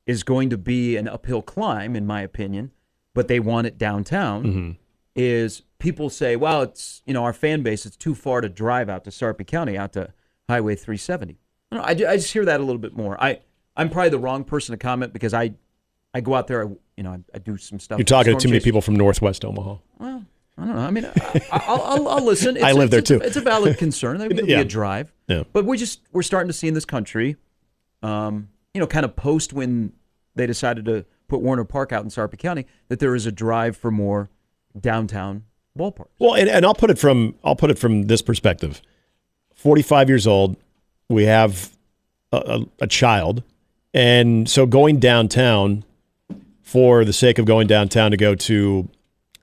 is 0.06 0.22
going 0.24 0.50
to 0.50 0.58
be 0.58 0.96
an 0.96 1.06
uphill 1.08 1.42
climb 1.42 1.94
in 1.96 2.06
my 2.06 2.20
opinion, 2.20 2.72
but 3.14 3.28
they 3.28 3.38
want 3.40 3.66
it 3.66 3.78
downtown. 3.78 4.76
Is 5.14 5.62
people 5.78 6.08
say, 6.08 6.36
well, 6.36 6.62
it's 6.62 7.02
you 7.04 7.12
know 7.12 7.22
our 7.24 7.32
fan 7.34 7.62
base, 7.62 7.84
it's 7.84 7.96
too 7.96 8.14
far 8.14 8.40
to 8.40 8.48
drive 8.48 8.88
out 8.88 9.04
to 9.04 9.10
Sarpy 9.10 9.44
County, 9.44 9.76
out 9.76 9.92
to 9.92 10.12
Highway 10.48 10.74
370. 10.74 11.38
I, 11.70 11.76
don't 11.76 11.82
know, 12.00 12.06
I, 12.08 12.12
I 12.12 12.16
just 12.16 12.32
hear 12.32 12.44
that 12.46 12.60
a 12.60 12.64
little 12.64 12.80
bit 12.80 12.96
more. 12.96 13.22
I 13.22 13.40
I'm 13.76 13.90
probably 13.90 14.10
the 14.10 14.18
wrong 14.18 14.44
person 14.44 14.72
to 14.72 14.78
comment 14.78 15.12
because 15.12 15.34
I 15.34 15.52
I 16.14 16.20
go 16.22 16.34
out 16.34 16.46
there, 16.46 16.66
I, 16.66 16.70
you 16.96 17.02
know, 17.02 17.12
I, 17.12 17.18
I 17.34 17.38
do 17.38 17.56
some 17.58 17.78
stuff. 17.78 17.98
You're 17.98 18.04
talking 18.04 18.32
to 18.34 18.38
too 18.40 18.48
many 18.48 18.58
chase. 18.60 18.64
people 18.64 18.80
from 18.80 18.96
Northwest 18.96 19.44
Omaha. 19.44 19.76
Well, 19.98 20.24
I 20.58 20.66
don't 20.66 20.76
know. 20.76 20.80
I 20.82 20.90
mean, 20.90 21.04
I, 21.06 21.40
I'll, 21.52 21.82
I'll, 21.82 22.08
I'll 22.08 22.24
listen. 22.24 22.56
It's, 22.56 22.64
I 22.64 22.72
live 22.72 22.90
there 22.90 23.00
it's 23.00 23.10
a- 23.10 23.18
too. 23.18 23.24
It's 23.24 23.36
a 23.36 23.40
valid 23.42 23.76
concern. 23.78 24.16
There 24.18 24.28
will 24.34 24.46
be 24.46 24.52
Yeah. 24.52 24.60
a 24.60 24.64
drive. 24.64 25.12
Yeah. 25.28 25.44
But 25.52 25.64
we 25.66 25.76
just 25.76 26.00
we're 26.12 26.22
starting 26.22 26.48
to 26.48 26.52
see 26.54 26.68
in 26.68 26.74
this 26.74 26.84
country, 26.86 27.36
um, 28.02 28.48
you 28.74 28.80
know, 28.80 28.86
kind 28.86 29.04
of 29.04 29.14
post 29.16 29.52
when 29.52 29.92
they 30.34 30.46
decided 30.46 30.84
to 30.86 31.04
put 31.28 31.40
Werner 31.42 31.64
Park 31.64 31.92
out 31.92 32.02
in 32.04 32.08
Sarpy 32.10 32.36
County, 32.38 32.66
that 32.88 32.98
there 32.98 33.14
is 33.14 33.26
a 33.26 33.32
drive 33.32 33.76
for 33.76 33.90
more 33.90 34.30
downtown 34.78 35.44
ballparks. 35.78 36.08
Well, 36.18 36.34
and, 36.34 36.48
and 36.48 36.64
I'll 36.64 36.74
put 36.74 36.90
it 36.90 36.98
from 36.98 37.34
I'll 37.44 37.56
put 37.56 37.70
it 37.70 37.78
from 37.78 38.04
this 38.04 38.22
perspective. 38.22 38.82
Forty 39.54 39.82
five 39.82 40.08
years 40.08 40.26
old, 40.26 40.56
we 41.08 41.24
have 41.24 41.70
a, 42.32 42.36
a, 42.36 42.84
a 42.84 42.86
child, 42.86 43.42
and 43.94 44.48
so 44.48 44.66
going 44.66 44.98
downtown 44.98 45.84
for 46.62 47.04
the 47.04 47.12
sake 47.12 47.38
of 47.38 47.44
going 47.44 47.66
downtown 47.66 48.10
to 48.10 48.16
go 48.16 48.34
to 48.34 48.88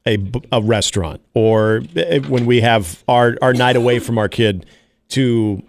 a, 0.07 0.17
a 0.51 0.61
restaurant 0.61 1.21
or 1.33 1.83
eh, 1.95 2.19
when 2.19 2.45
we 2.45 2.61
have 2.61 3.03
our, 3.07 3.37
our 3.41 3.53
night 3.53 3.75
away 3.75 3.99
from 3.99 4.17
our 4.17 4.27
kid 4.27 4.65
to 5.09 5.61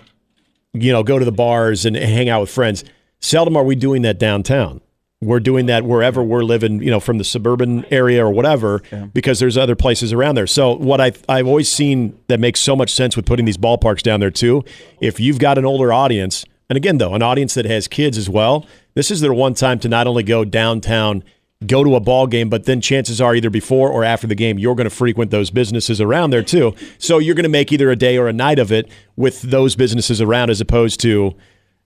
you 0.73 0.93
know 0.93 1.03
go 1.03 1.19
to 1.19 1.25
the 1.25 1.33
bars 1.33 1.85
and 1.85 1.97
hang 1.97 2.29
out 2.29 2.41
with 2.41 2.51
friends 2.51 2.85
seldom 3.19 3.57
are 3.57 3.65
we 3.65 3.75
doing 3.75 4.03
that 4.03 4.19
downtown 4.19 4.81
we're 5.23 5.41
doing 5.41 5.67
that 5.67 5.85
wherever 5.85 6.23
we're 6.23 6.43
living 6.43 6.83
you 6.83 6.91
know 6.91 7.01
from 7.01 7.19
the 7.19 7.25
suburban 7.25 7.85
area 7.91 8.25
or 8.25 8.31
whatever 8.31 8.83
because 9.13 9.39
there's 9.39 9.57
other 9.59 9.77
places 9.77 10.13
around 10.13 10.35
there. 10.35 10.47
So 10.47 10.75
what 10.77 11.01
I, 11.01 11.13
i've 11.29 11.47
always 11.47 11.71
seen 11.71 12.19
that 12.29 12.41
makes 12.41 12.61
so 12.61 12.75
much 12.75 12.91
sense 12.93 13.17
with 13.17 13.27
putting 13.27 13.45
these 13.45 13.59
ballparks 13.59 14.03
down 14.03 14.21
there 14.21 14.31
too. 14.31 14.65
If 15.01 15.21
you've 15.21 15.39
got 15.39 15.59
an 15.59 15.67
older 15.67 15.93
audience 15.93 16.45
and 16.69 16.77
again 16.77 16.99
though 16.99 17.15
an 17.15 17.23
audience 17.23 17.55
that 17.55 17.67
has 17.67 17.87
kids 17.87 18.17
as 18.17 18.31
well 18.31 18.67
this 18.95 19.11
is 19.11 19.21
their 19.21 19.35
one 19.35 19.55
time 19.55 19.79
to 19.81 19.89
not 19.89 20.07
only 20.07 20.23
go 20.23 20.45
downtown 20.45 21.23
go 21.67 21.85
to 21.85 21.95
a 21.95 22.01
ball 22.01 22.27
game, 22.27 22.49
but 22.49 22.65
then 22.65 22.81
chances 22.81 23.21
are 23.21 23.35
either 23.35 23.51
before 23.51 23.91
or 23.91 24.03
after 24.03 24.27
the 24.27 24.35
game, 24.35 24.59
you're 24.59 24.75
going 24.75 24.89
to 24.89 24.95
frequent 24.95 25.31
those 25.31 25.51
businesses 25.51 26.01
around 26.01 26.31
there 26.31 26.43
too. 26.43 26.75
So 26.97 27.19
you're 27.19 27.35
going 27.35 27.43
to 27.45 27.51
make 27.51 27.71
either 27.71 27.91
a 27.91 27.97
day 27.97 28.17
or 28.17 28.29
a 28.29 28.33
night 28.33 28.59
of 28.59 28.73
it 28.73 28.91
with 29.17 29.43
those 29.43 29.77
businesses 29.77 30.23
around, 30.23 30.49
as 30.49 30.63
opposed 30.63 31.01
to, 31.01 31.35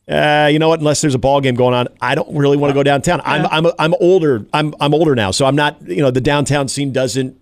uh, 0.08 0.48
you 0.52 0.58
know 0.58 0.68
what? 0.68 0.80
Unless 0.80 1.00
there's 1.00 1.14
a 1.14 1.18
ball 1.18 1.40
game 1.40 1.54
going 1.54 1.74
on, 1.74 1.88
I 2.00 2.14
don't 2.14 2.36
really 2.36 2.56
want 2.56 2.70
to 2.70 2.74
go 2.74 2.82
downtown. 2.82 3.20
I'm 3.24 3.46
I'm 3.46 3.72
I'm 3.78 3.94
older. 4.00 4.46
I'm 4.52 4.74
I'm 4.80 4.92
older 4.94 5.14
now, 5.14 5.30
so 5.30 5.46
I'm 5.46 5.56
not. 5.56 5.80
You 5.86 6.02
know, 6.02 6.10
the 6.10 6.20
downtown 6.20 6.68
scene 6.68 6.92
doesn't 6.92 7.38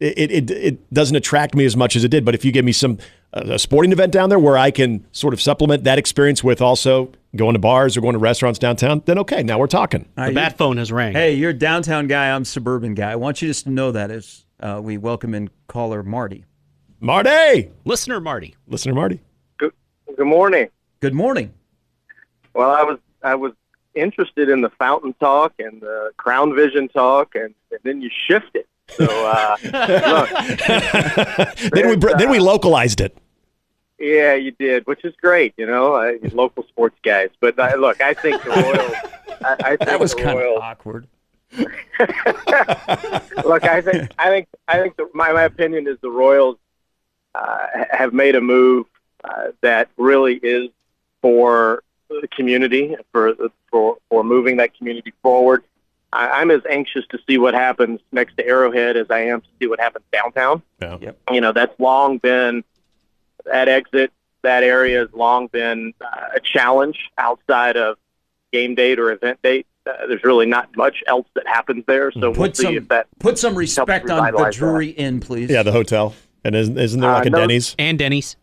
it, 0.00 0.30
it 0.30 0.50
it 0.50 0.92
doesn't 0.92 1.16
attract 1.16 1.54
me 1.54 1.64
as 1.64 1.76
much 1.76 1.96
as 1.96 2.04
it 2.04 2.08
did. 2.08 2.24
But 2.24 2.34
if 2.34 2.44
you 2.44 2.52
give 2.52 2.64
me 2.64 2.72
some 2.72 2.98
uh, 3.34 3.42
a 3.46 3.58
sporting 3.58 3.92
event 3.92 4.12
down 4.12 4.30
there 4.30 4.38
where 4.38 4.56
I 4.56 4.70
can 4.70 5.06
sort 5.12 5.34
of 5.34 5.40
supplement 5.42 5.84
that 5.84 5.98
experience 5.98 6.42
with 6.42 6.62
also 6.62 7.12
going 7.36 7.52
to 7.54 7.58
bars 7.58 7.96
or 7.96 8.00
going 8.00 8.14
to 8.14 8.18
restaurants 8.18 8.58
downtown, 8.58 9.02
then 9.04 9.18
okay, 9.18 9.42
now 9.42 9.58
we're 9.58 9.66
talking. 9.66 10.08
All 10.16 10.24
The 10.24 10.28
right, 10.28 10.34
bat 10.34 10.56
phone 10.56 10.78
has 10.78 10.90
rang. 10.90 11.12
Hey, 11.12 11.34
you're 11.34 11.50
a 11.50 11.54
downtown 11.54 12.06
guy. 12.06 12.30
I'm 12.30 12.44
suburban 12.44 12.94
guy. 12.94 13.12
I 13.12 13.16
want 13.16 13.42
you 13.42 13.48
just 13.48 13.64
to 13.64 13.70
know 13.70 13.92
that 13.92 14.10
as 14.10 14.46
uh, 14.60 14.80
we 14.82 14.96
welcome 14.96 15.34
in 15.34 15.50
caller 15.66 16.02
Marty. 16.02 16.44
Marty, 17.00 17.70
Listener 17.84 18.18
Marty. 18.20 18.56
listener 18.66 18.94
Marty. 18.94 19.20
Good, 19.58 19.72
good 20.16 20.26
morning. 20.26 20.68
Good 21.00 21.14
morning. 21.14 21.52
Well, 22.58 22.72
I 22.72 22.82
was 22.82 22.98
I 23.22 23.36
was 23.36 23.52
interested 23.94 24.48
in 24.48 24.62
the 24.62 24.70
fountain 24.70 25.14
talk 25.20 25.52
and 25.60 25.80
the 25.80 26.10
crown 26.16 26.56
vision 26.56 26.88
talk, 26.88 27.36
and, 27.36 27.54
and 27.70 27.80
then 27.84 28.02
you 28.02 28.10
shifted. 28.26 28.64
So 28.88 29.04
uh, 29.04 29.56
look, 29.62 30.28
then 31.72 31.88
we 31.88 31.96
br- 31.96 32.16
then 32.18 32.30
we 32.30 32.40
localized 32.40 33.00
it. 33.00 33.16
yeah, 34.00 34.34
you 34.34 34.50
did, 34.50 34.88
which 34.88 35.04
is 35.04 35.14
great. 35.22 35.54
You 35.56 35.66
know, 35.66 35.94
uh, 35.94 36.14
local 36.32 36.64
sports 36.64 36.96
guys. 37.04 37.28
But 37.38 37.56
uh, 37.60 37.76
look, 37.76 38.00
I 38.00 38.12
think 38.12 38.42
the 38.42 38.50
Royals. 38.50 38.92
I, 39.44 39.56
I 39.60 39.68
think 39.76 39.80
That 39.90 40.00
was 40.00 40.14
the 40.16 40.22
kind 40.22 40.30
of 40.30 40.44
Royals, 40.44 40.60
awkward. 40.60 41.06
look, 43.44 43.64
I 43.64 43.80
think 43.80 44.12
I 44.18 44.30
think 44.30 44.48
I 44.66 44.80
think 44.80 44.96
the, 44.96 45.08
my 45.14 45.32
my 45.32 45.44
opinion 45.44 45.86
is 45.86 45.96
the 46.00 46.10
Royals 46.10 46.56
uh, 47.36 47.66
have 47.92 48.12
made 48.12 48.34
a 48.34 48.40
move 48.40 48.86
uh, 49.22 49.52
that 49.60 49.90
really 49.96 50.34
is 50.42 50.70
for 51.22 51.84
the 52.08 52.28
community 52.28 52.96
for 53.12 53.34
for 53.70 53.96
for 54.08 54.24
moving 54.24 54.56
that 54.58 54.76
community 54.76 55.12
forward. 55.22 55.64
I, 56.12 56.28
I'm 56.40 56.50
as 56.50 56.62
anxious 56.70 57.04
to 57.10 57.18
see 57.28 57.36
what 57.38 57.54
happens 57.54 58.00
next 58.12 58.36
to 58.38 58.46
Arrowhead 58.46 58.96
as 58.96 59.06
I 59.10 59.20
am 59.26 59.40
to 59.42 59.46
see 59.60 59.66
what 59.68 59.78
happens 59.80 60.04
downtown. 60.12 60.62
Yeah. 60.80 60.96
Yep. 61.00 61.18
You 61.32 61.40
know, 61.40 61.52
that's 61.52 61.78
long 61.78 62.18
been 62.18 62.64
that 63.44 63.68
exit. 63.68 64.12
that 64.42 64.62
area 64.62 65.00
has 65.00 65.08
long 65.12 65.48
been 65.48 65.92
uh, 66.00 66.28
a 66.36 66.40
challenge 66.40 66.98
outside 67.18 67.76
of 67.76 67.96
game 68.52 68.74
date 68.74 68.98
or 68.98 69.12
event 69.12 69.38
date. 69.42 69.66
Uh, 69.86 70.06
there's 70.06 70.22
really 70.24 70.46
not 70.46 70.74
much 70.76 71.02
else 71.06 71.26
that 71.34 71.46
happens 71.46 71.82
there, 71.86 72.10
so 72.12 72.20
we'll 72.20 72.34
Put 72.34 72.56
see 72.56 72.62
some 72.64 72.76
if 72.76 72.88
that. 72.88 73.06
put 73.18 73.38
some 73.38 73.54
respect 73.54 74.08
on 74.10 74.16
the 74.18 74.22
revitalize 74.22 74.54
that. 74.54 74.58
Drury 74.58 74.88
Inn, 74.90 75.20
please. 75.20 75.50
Yeah, 75.50 75.62
the 75.62 75.72
hotel. 75.72 76.14
And 76.44 76.54
isn't, 76.54 76.78
isn't 76.78 77.00
there 77.00 77.10
Uh, 77.10 77.14
like 77.14 77.26
a 77.26 77.30
no- 77.30 77.38
Denny's? 77.38 77.74
And 77.78 77.98
Denny's. 77.98 78.36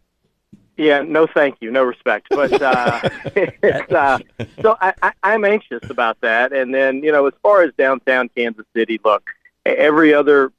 Yeah, 0.77 1.01
no, 1.01 1.25
thank 1.27 1.57
you, 1.61 1.71
no 1.71 1.83
respect. 1.83 2.27
But 2.33 2.61
uh, 2.61 2.99
it's, 3.35 3.91
uh, 3.91 4.19
so 4.61 4.75
I, 4.81 4.93
I, 5.01 5.11
I'm 5.23 5.45
anxious 5.45 5.81
about 5.89 6.19
that. 6.21 6.51
And 6.53 6.73
then 6.73 7.03
you 7.03 7.11
know, 7.11 7.25
as 7.27 7.33
far 7.41 7.61
as 7.63 7.73
downtown 7.77 8.29
Kansas 8.29 8.65
City, 8.75 8.99
look, 9.03 9.29
every 9.65 10.13
other 10.13 10.51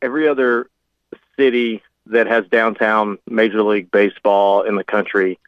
every 0.00 0.26
other 0.28 0.68
city 1.36 1.82
that 2.06 2.26
has 2.26 2.46
downtown 2.48 3.18
Major 3.28 3.62
League 3.62 3.90
Baseball 3.90 4.62
in 4.62 4.74
the 4.74 4.84
country 4.84 5.38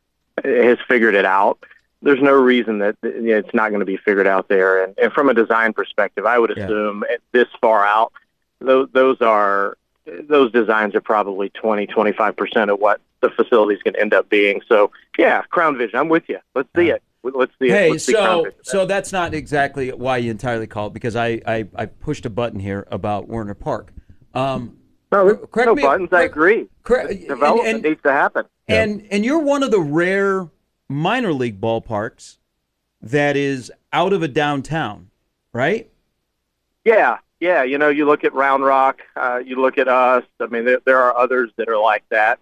has 0.44 0.78
figured 0.86 1.14
it 1.14 1.24
out. 1.24 1.58
There's 2.02 2.22
no 2.22 2.32
reason 2.34 2.78
that 2.78 2.96
you 3.02 3.22
know, 3.22 3.36
it's 3.38 3.54
not 3.54 3.70
going 3.70 3.80
to 3.80 3.86
be 3.86 3.96
figured 3.96 4.26
out 4.26 4.46
there. 4.48 4.84
And, 4.84 4.94
and 4.98 5.12
from 5.12 5.28
a 5.28 5.34
design 5.34 5.72
perspective, 5.72 6.26
I 6.26 6.38
would 6.38 6.52
Yeah. 6.56 6.64
assume 6.66 7.02
at 7.04 7.20
this 7.32 7.48
far 7.60 7.84
out, 7.84 8.12
those, 8.60 8.88
those 8.92 9.20
are 9.20 9.76
those 10.06 10.52
designs 10.52 10.94
are 10.94 11.00
probably 11.00 11.48
20, 11.50 11.86
25 11.86 12.36
percent 12.36 12.70
of 12.70 12.78
what 12.78 13.00
the 13.24 13.30
facility 13.42 13.74
is 13.74 13.82
going 13.82 13.94
to 13.94 14.00
end 14.00 14.12
up 14.14 14.28
being. 14.28 14.60
So, 14.68 14.90
yeah, 15.18 15.42
Crown 15.50 15.76
Vision, 15.78 15.98
I'm 15.98 16.08
with 16.08 16.24
you. 16.28 16.38
Let's 16.54 16.68
see 16.76 16.90
it. 16.90 17.02
Let's 17.22 17.52
see 17.58 17.68
it. 17.68 17.70
Hey, 17.70 17.90
Let's 17.92 18.04
so 18.04 18.46
so 18.62 18.84
that's 18.84 19.10
not 19.10 19.32
exactly 19.32 19.90
why 19.92 20.18
you 20.18 20.30
entirely 20.30 20.66
called 20.66 20.92
because 20.92 21.16
I, 21.16 21.40
I 21.46 21.66
I 21.74 21.86
pushed 21.86 22.26
a 22.26 22.30
button 22.30 22.60
here 22.60 22.86
about 22.90 23.28
Werner 23.28 23.54
Park. 23.54 23.92
Um, 24.34 24.76
no, 25.10 25.34
correct 25.36 25.68
no 25.68 25.74
me- 25.74 25.82
buttons. 25.82 26.10
I 26.12 26.24
agree. 26.24 26.68
correct- 26.82 27.26
Development 27.28 27.76
and- 27.76 27.82
needs 27.82 28.02
to 28.02 28.12
happen. 28.12 28.44
And 28.68 29.06
and 29.10 29.24
you're 29.24 29.38
one 29.38 29.62
of 29.62 29.70
the 29.70 29.80
rare 29.80 30.48
minor 30.88 31.32
league 31.32 31.60
ballparks 31.60 32.36
that 33.00 33.36
is 33.36 33.72
out 33.92 34.12
of 34.12 34.22
a 34.22 34.28
downtown, 34.28 35.08
right? 35.52 35.90
Yeah, 36.84 37.18
yeah. 37.40 37.62
You 37.62 37.78
know, 37.78 37.88
you 37.88 38.04
look 38.06 38.24
at 38.24 38.34
Round 38.34 38.64
Rock, 38.64 39.00
uh, 39.16 39.40
you 39.44 39.60
look 39.60 39.78
at 39.78 39.88
us. 39.88 40.24
I 40.40 40.46
mean, 40.46 40.64
there, 40.66 40.80
there 40.84 40.98
are 40.98 41.16
others 41.16 41.50
that 41.56 41.68
are 41.68 41.78
like 41.78 42.04
that. 42.10 42.38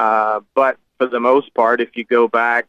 Uh, 0.00 0.40
but 0.54 0.78
for 0.96 1.06
the 1.06 1.20
most 1.20 1.52
part, 1.52 1.78
if 1.80 1.94
you 1.94 2.04
go 2.04 2.26
back 2.26 2.66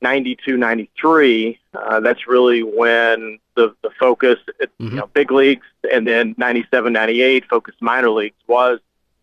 92, 0.00 0.56
93, 0.56 1.58
uh, 1.74 2.00
that's 2.00 2.26
really 2.26 2.62
when 2.62 3.38
the, 3.56 3.74
the 3.82 3.90
focus, 4.00 4.38
at, 4.62 4.70
Mhm. 4.78 4.90
you 4.90 4.96
know, 4.96 5.06
big 5.12 5.30
leagues, 5.30 5.66
and 5.92 6.06
then 6.06 6.34
97, 6.38 6.92
98, 6.94 7.44
focus 7.46 7.74
minor 7.80 8.08
leagues 8.08 8.36
was 8.46 8.80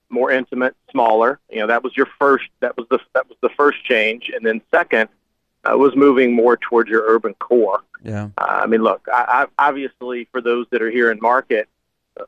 more 0.10 0.30
intimate, 0.32 0.76
smaller. 0.92 1.40
You 1.50 1.62
know, 1.62 1.68
that 1.68 1.84
was 1.84 1.98
your 1.98 2.08
first. 2.20 2.46
That 2.60 2.78
was 2.78 2.86
the 2.92 3.00
that 3.16 3.28
was 3.28 3.38
the 3.42 3.50
first 3.50 3.84
change, 3.84 4.30
and 4.36 4.46
then 4.46 4.62
second 4.70 5.10
uh, 5.64 5.76
was 5.76 5.96
moving 5.96 6.34
more 6.34 6.56
towards 6.58 6.88
your 6.90 7.04
urban 7.08 7.34
core. 7.36 7.82
Yeah. 8.04 8.30
Uh, 8.38 8.62
I 8.64 8.68
mean, 8.68 8.84
look, 8.84 9.08
I, 9.12 9.48
I, 9.58 9.68
obviously 9.70 10.28
for 10.32 10.40
those 10.40 10.68
that 10.72 10.84
are 10.84 10.92
here 10.92 11.10
in 11.10 11.18
market, 11.20 11.68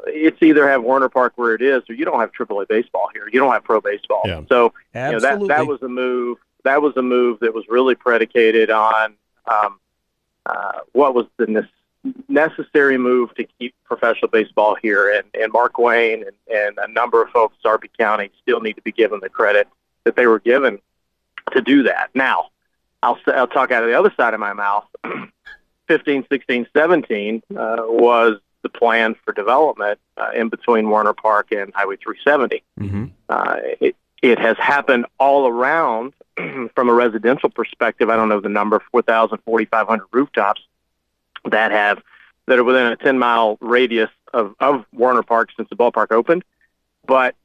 it's 0.08 0.42
either 0.42 0.68
have 0.68 0.84
Werner 0.84 1.10
Park 1.10 1.34
where 1.36 1.54
it 1.54 1.62
is, 1.62 1.84
or 1.90 1.94
you 1.94 2.06
don't 2.06 2.20
have 2.20 2.32
AAA 2.32 2.68
baseball 2.68 3.10
here. 3.14 3.28
You 3.32 3.40
don't 3.40 3.52
have 3.54 3.64
pro 3.64 3.82
baseball. 3.82 4.22
Yeah. 4.26 4.42
So 4.50 4.74
you 5.12 5.12
know, 5.14 5.20
that 5.20 5.40
that 5.48 5.68
was 5.68 5.82
a 5.82 5.88
move. 5.88 6.38
That 6.64 6.82
was 6.82 6.98
a 6.98 7.02
move 7.02 7.40
that 7.42 7.54
was 7.54 7.64
really 7.70 7.94
predicated 7.96 8.72
on 8.72 9.16
um, 9.46 9.80
uh, 10.48 10.80
what 10.94 11.14
was 11.14 11.28
the 11.38 11.46
ne- 11.48 12.14
necessary 12.28 12.98
move 12.98 13.34
to 13.36 13.46
keep 13.60 13.76
professional 13.84 14.30
baseball 14.30 14.76
here. 14.82 15.12
And, 15.14 15.24
and 15.40 15.52
Mark 15.54 15.78
Wayne 15.78 16.24
and, 16.24 16.58
and 16.58 16.78
a 16.80 16.92
number 16.92 17.22
of 17.22 17.30
folks 17.30 17.56
in 17.64 17.70
Sarpy 17.70 17.90
County 17.98 18.32
still 18.42 18.62
need 18.62 18.74
to 18.74 18.82
be 18.82 18.92
given 18.92 19.20
the 19.22 19.30
credit 19.30 19.68
that 20.04 20.16
they 20.16 20.26
were 20.28 20.40
given 20.40 20.80
to 21.52 21.62
do 21.62 21.84
that. 21.84 22.10
Now, 22.16 22.48
I'll, 23.04 23.16
s- 23.18 23.34
I'll 23.36 23.48
talk 23.48 23.72
out 23.72 23.84
of 23.84 23.90
the 23.90 23.98
other 23.98 24.14
side 24.18 24.34
of 24.34 24.40
my 24.40 24.54
mouth. 24.54 24.86
15, 25.88 26.26
16, 26.32 26.68
17 26.76 27.44
uh, 27.56 27.76
was 27.88 28.40
the 28.66 28.70
plan 28.80 29.16
for 29.24 29.32
development 29.32 30.00
uh, 30.18 30.32
in 30.34 30.50
between 30.50 30.90
Werner 30.90 31.14
Park 31.14 31.52
and 31.52 31.72
Highway 31.76 31.98
370 31.98 32.64
Mhm. 32.80 33.12
uh, 33.30 33.58
it, 33.80 33.96
it 34.24 34.40
has 34.40 34.58
happened 34.58 35.06
all 35.20 35.48
around 35.48 36.14
from 36.76 36.90
a 36.90 36.94
residential 36.94 37.50
perspective. 37.50 38.10
I 38.10 38.16
don't 38.16 38.28
know 38.28 38.40
the 38.40 38.50
number, 38.50 38.82
4,000, 38.92 39.38
4,500 39.46 40.08
rooftops 40.12 40.62
that 41.46 41.72
have 41.72 42.02
that 42.48 42.58
are 42.58 42.64
within 42.64 42.88
a 42.88 42.96
10 42.96 43.20
mile 43.20 43.58
radius 43.62 44.10
of, 44.34 44.56
of 44.60 44.84
Werner 44.94 45.22
Park 45.24 45.50
since 45.56 45.70
the 45.70 45.76
ballpark 45.76 46.12
opened. 46.12 46.44
But 47.06 47.36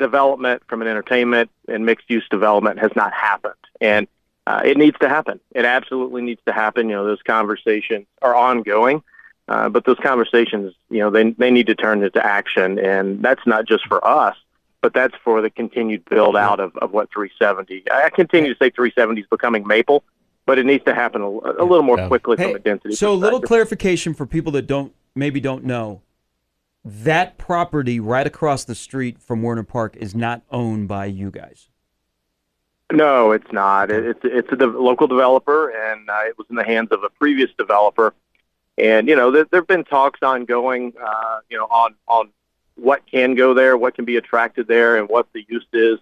development 0.00 0.62
from 0.68 0.82
an 0.82 0.88
entertainment 0.88 1.50
and 1.68 1.86
mixed 1.86 2.10
use 2.10 2.26
development 2.28 2.80
has 2.80 2.90
not 2.96 3.12
happened. 3.12 3.54
And 3.80 4.08
uh, 4.48 4.60
it 4.64 4.76
needs 4.76 4.98
to 5.00 5.08
happen. 5.08 5.38
It 5.52 5.64
absolutely 5.64 6.22
needs 6.22 6.40
to 6.46 6.52
happen. 6.52 6.88
You 6.88 6.96
know, 6.96 7.04
those 7.06 7.22
conversations 7.22 8.06
are 8.22 8.34
ongoing. 8.34 9.02
Uh, 9.46 9.68
but 9.68 9.84
those 9.84 9.98
conversations, 10.02 10.72
you 10.88 11.00
know, 11.00 11.10
they, 11.10 11.30
they 11.32 11.50
need 11.50 11.66
to 11.66 11.74
turn 11.74 12.02
into 12.02 12.24
action. 12.24 12.78
And 12.78 13.22
that's 13.22 13.46
not 13.46 13.66
just 13.66 13.86
for 13.86 14.04
us, 14.06 14.36
but 14.80 14.94
that's 14.94 15.14
for 15.22 15.42
the 15.42 15.50
continued 15.50 16.04
build 16.06 16.36
out 16.36 16.60
of, 16.60 16.74
of 16.76 16.92
what 16.92 17.10
370. 17.12 17.84
I 17.92 18.08
continue 18.10 18.52
to 18.54 18.58
say 18.58 18.70
370 18.70 19.20
is 19.20 19.26
becoming 19.30 19.66
Maple, 19.66 20.02
but 20.46 20.58
it 20.58 20.64
needs 20.64 20.84
to 20.84 20.94
happen 20.94 21.20
a, 21.20 21.26
a 21.26 21.64
little 21.64 21.82
more 21.82 21.98
Yeah. 21.98 22.08
quickly 22.08 22.36
Hey, 22.38 22.44
from 22.44 22.56
a 22.56 22.58
density 22.58 22.94
so 22.94 23.12
a 23.12 23.14
little 23.14 23.40
clarification 23.40 24.14
for 24.14 24.24
people 24.26 24.52
that 24.52 24.66
don't 24.66 24.94
maybe 25.14 25.40
don't 25.40 25.64
know. 25.64 26.00
That 26.86 27.38
property 27.38 27.98
right 28.00 28.26
across 28.26 28.64
the 28.64 28.74
street 28.74 29.18
from 29.18 29.42
Werner 29.42 29.62
Park 29.62 29.96
is 29.96 30.14
not 30.14 30.42
owned 30.50 30.86
by 30.88 31.06
you 31.06 31.30
guys. 31.30 31.68
No, 32.92 33.32
it's 33.32 33.50
not. 33.52 33.90
It, 33.90 34.04
it's 34.04 34.20
it's 34.22 34.52
a 34.52 34.56
de- 34.56 34.66
local 34.66 35.06
developer, 35.06 35.70
and 35.70 36.08
uh, 36.10 36.20
it 36.26 36.36
was 36.36 36.46
in 36.50 36.56
the 36.56 36.64
hands 36.64 36.88
of 36.92 37.02
a 37.02 37.08
previous 37.08 37.48
developer. 37.56 38.14
And 38.76 39.08
you 39.08 39.14
know, 39.16 39.30
there 39.30 39.44
there 39.50 39.60
have 39.60 39.68
been 39.68 39.84
talks 39.84 40.22
ongoing, 40.22 40.92
uh, 41.00 41.40
you 41.48 41.56
know, 41.56 41.64
on 41.66 41.94
on 42.08 42.30
what 42.76 43.02
can 43.06 43.34
go 43.34 43.54
there, 43.54 43.76
what 43.76 43.94
can 43.94 44.04
be 44.04 44.16
attracted 44.16 44.66
there, 44.66 44.96
and 44.96 45.08
what 45.08 45.28
the 45.32 45.44
use 45.48 45.66
is. 45.72 45.98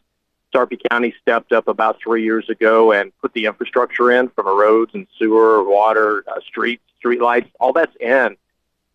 Sarpy 0.54 0.78
County 0.90 1.14
stepped 1.20 1.52
up 1.52 1.66
about 1.66 1.98
three 2.02 2.24
years 2.24 2.48
ago 2.50 2.92
and 2.92 3.10
put 3.20 3.32
the 3.32 3.46
infrastructure 3.46 4.10
in 4.10 4.28
from 4.28 4.46
a 4.46 4.52
roads 4.52 4.92
and 4.94 5.06
sewer, 5.18 5.64
water, 5.64 6.24
uh, 6.28 6.40
streets, 6.46 6.82
street 6.98 7.22
lights, 7.22 7.48
all 7.58 7.72
that's 7.72 7.94
in, 8.00 8.36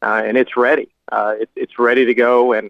uh, 0.03 0.21
and 0.23 0.37
it's 0.37 0.55
ready. 0.55 0.89
Uh, 1.11 1.33
it's 1.39 1.51
it's 1.55 1.79
ready 1.79 2.05
to 2.05 2.13
go, 2.13 2.53
and 2.53 2.69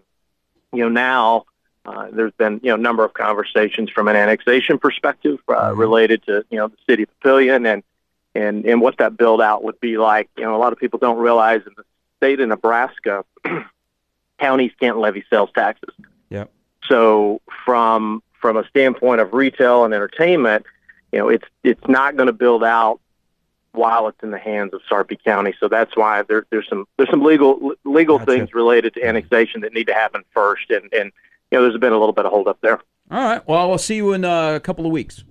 you 0.72 0.80
know 0.82 0.88
now 0.90 1.44
uh, 1.86 2.08
there's 2.12 2.32
been 2.32 2.60
you 2.62 2.68
know 2.70 2.74
a 2.74 2.78
number 2.78 3.04
of 3.04 3.14
conversations 3.14 3.90
from 3.90 4.08
an 4.08 4.16
annexation 4.16 4.78
perspective 4.78 5.38
uh, 5.48 5.70
Mhm. 5.70 5.78
related 5.78 6.22
to 6.26 6.44
you 6.50 6.58
know 6.58 6.68
the 6.68 6.76
city 6.88 7.02
of 7.04 7.08
Papillion 7.20 7.66
and 7.70 7.82
and 8.38 8.64
and 8.64 8.80
what 8.80 8.98
that 8.98 9.16
build 9.16 9.40
out 9.40 9.64
would 9.64 9.80
be 9.80 9.98
like. 9.98 10.28
You 10.36 10.44
know, 10.44 10.54
a 10.54 10.58
lot 10.58 10.72
of 10.72 10.78
people 10.78 10.98
don't 10.98 11.18
realize 11.18 11.62
in 11.66 11.72
the 11.76 11.84
state 12.18 12.40
of 12.40 12.48
Nebraska, 12.48 13.24
counties 14.38 14.72
can't 14.80 14.98
levy 14.98 15.24
sales 15.28 15.50
taxes. 15.54 15.94
Yep. 16.30 16.50
So 16.86 17.40
from 17.64 18.22
from 18.40 18.56
a 18.56 18.66
standpoint 18.68 19.20
of 19.20 19.34
retail 19.34 19.84
and 19.84 19.92
entertainment, 19.92 20.64
you 21.12 21.18
know, 21.18 21.28
it's 21.28 21.46
it's 21.64 21.86
not 21.88 22.16
going 22.16 22.28
to 22.28 22.32
build 22.32 22.62
out 22.62 23.00
while 23.72 24.08
it's 24.08 24.22
in 24.22 24.30
the 24.30 24.38
hands 24.38 24.72
of 24.72 24.80
Sarpy 24.88 25.16
County. 25.22 25.54
So 25.58 25.68
that's 25.68 25.96
why 25.96 26.22
there, 26.22 26.46
there's 26.50 26.68
some 26.68 26.86
there's 26.96 27.10
some 27.10 27.22
legal 27.22 27.74
legal 27.84 28.18
Gotcha. 28.18 28.32
things 28.32 28.54
related 28.54 28.94
to 28.94 29.04
annexation 29.04 29.62
that 29.62 29.72
need 29.72 29.88
to 29.88 29.94
happen 29.94 30.22
first, 30.32 30.70
and 30.70 30.88
and 30.92 31.12
you 31.50 31.58
know, 31.58 31.62
there's 31.62 31.78
been 31.80 31.92
a 31.92 31.98
little 31.98 32.12
bit 32.12 32.24
of 32.24 32.30
hold 32.30 32.46
up 32.46 32.58
there. 32.60 32.80
All 33.10 33.24
right. 33.24 33.46
Well, 33.48 33.58
I'll 33.58 33.78
see 33.78 33.96
you 33.96 34.12
in 34.12 34.24
uh, 34.24 34.54
a 34.54 34.60
couple 34.60 34.86
of 34.86 34.92
weeks. 34.92 35.24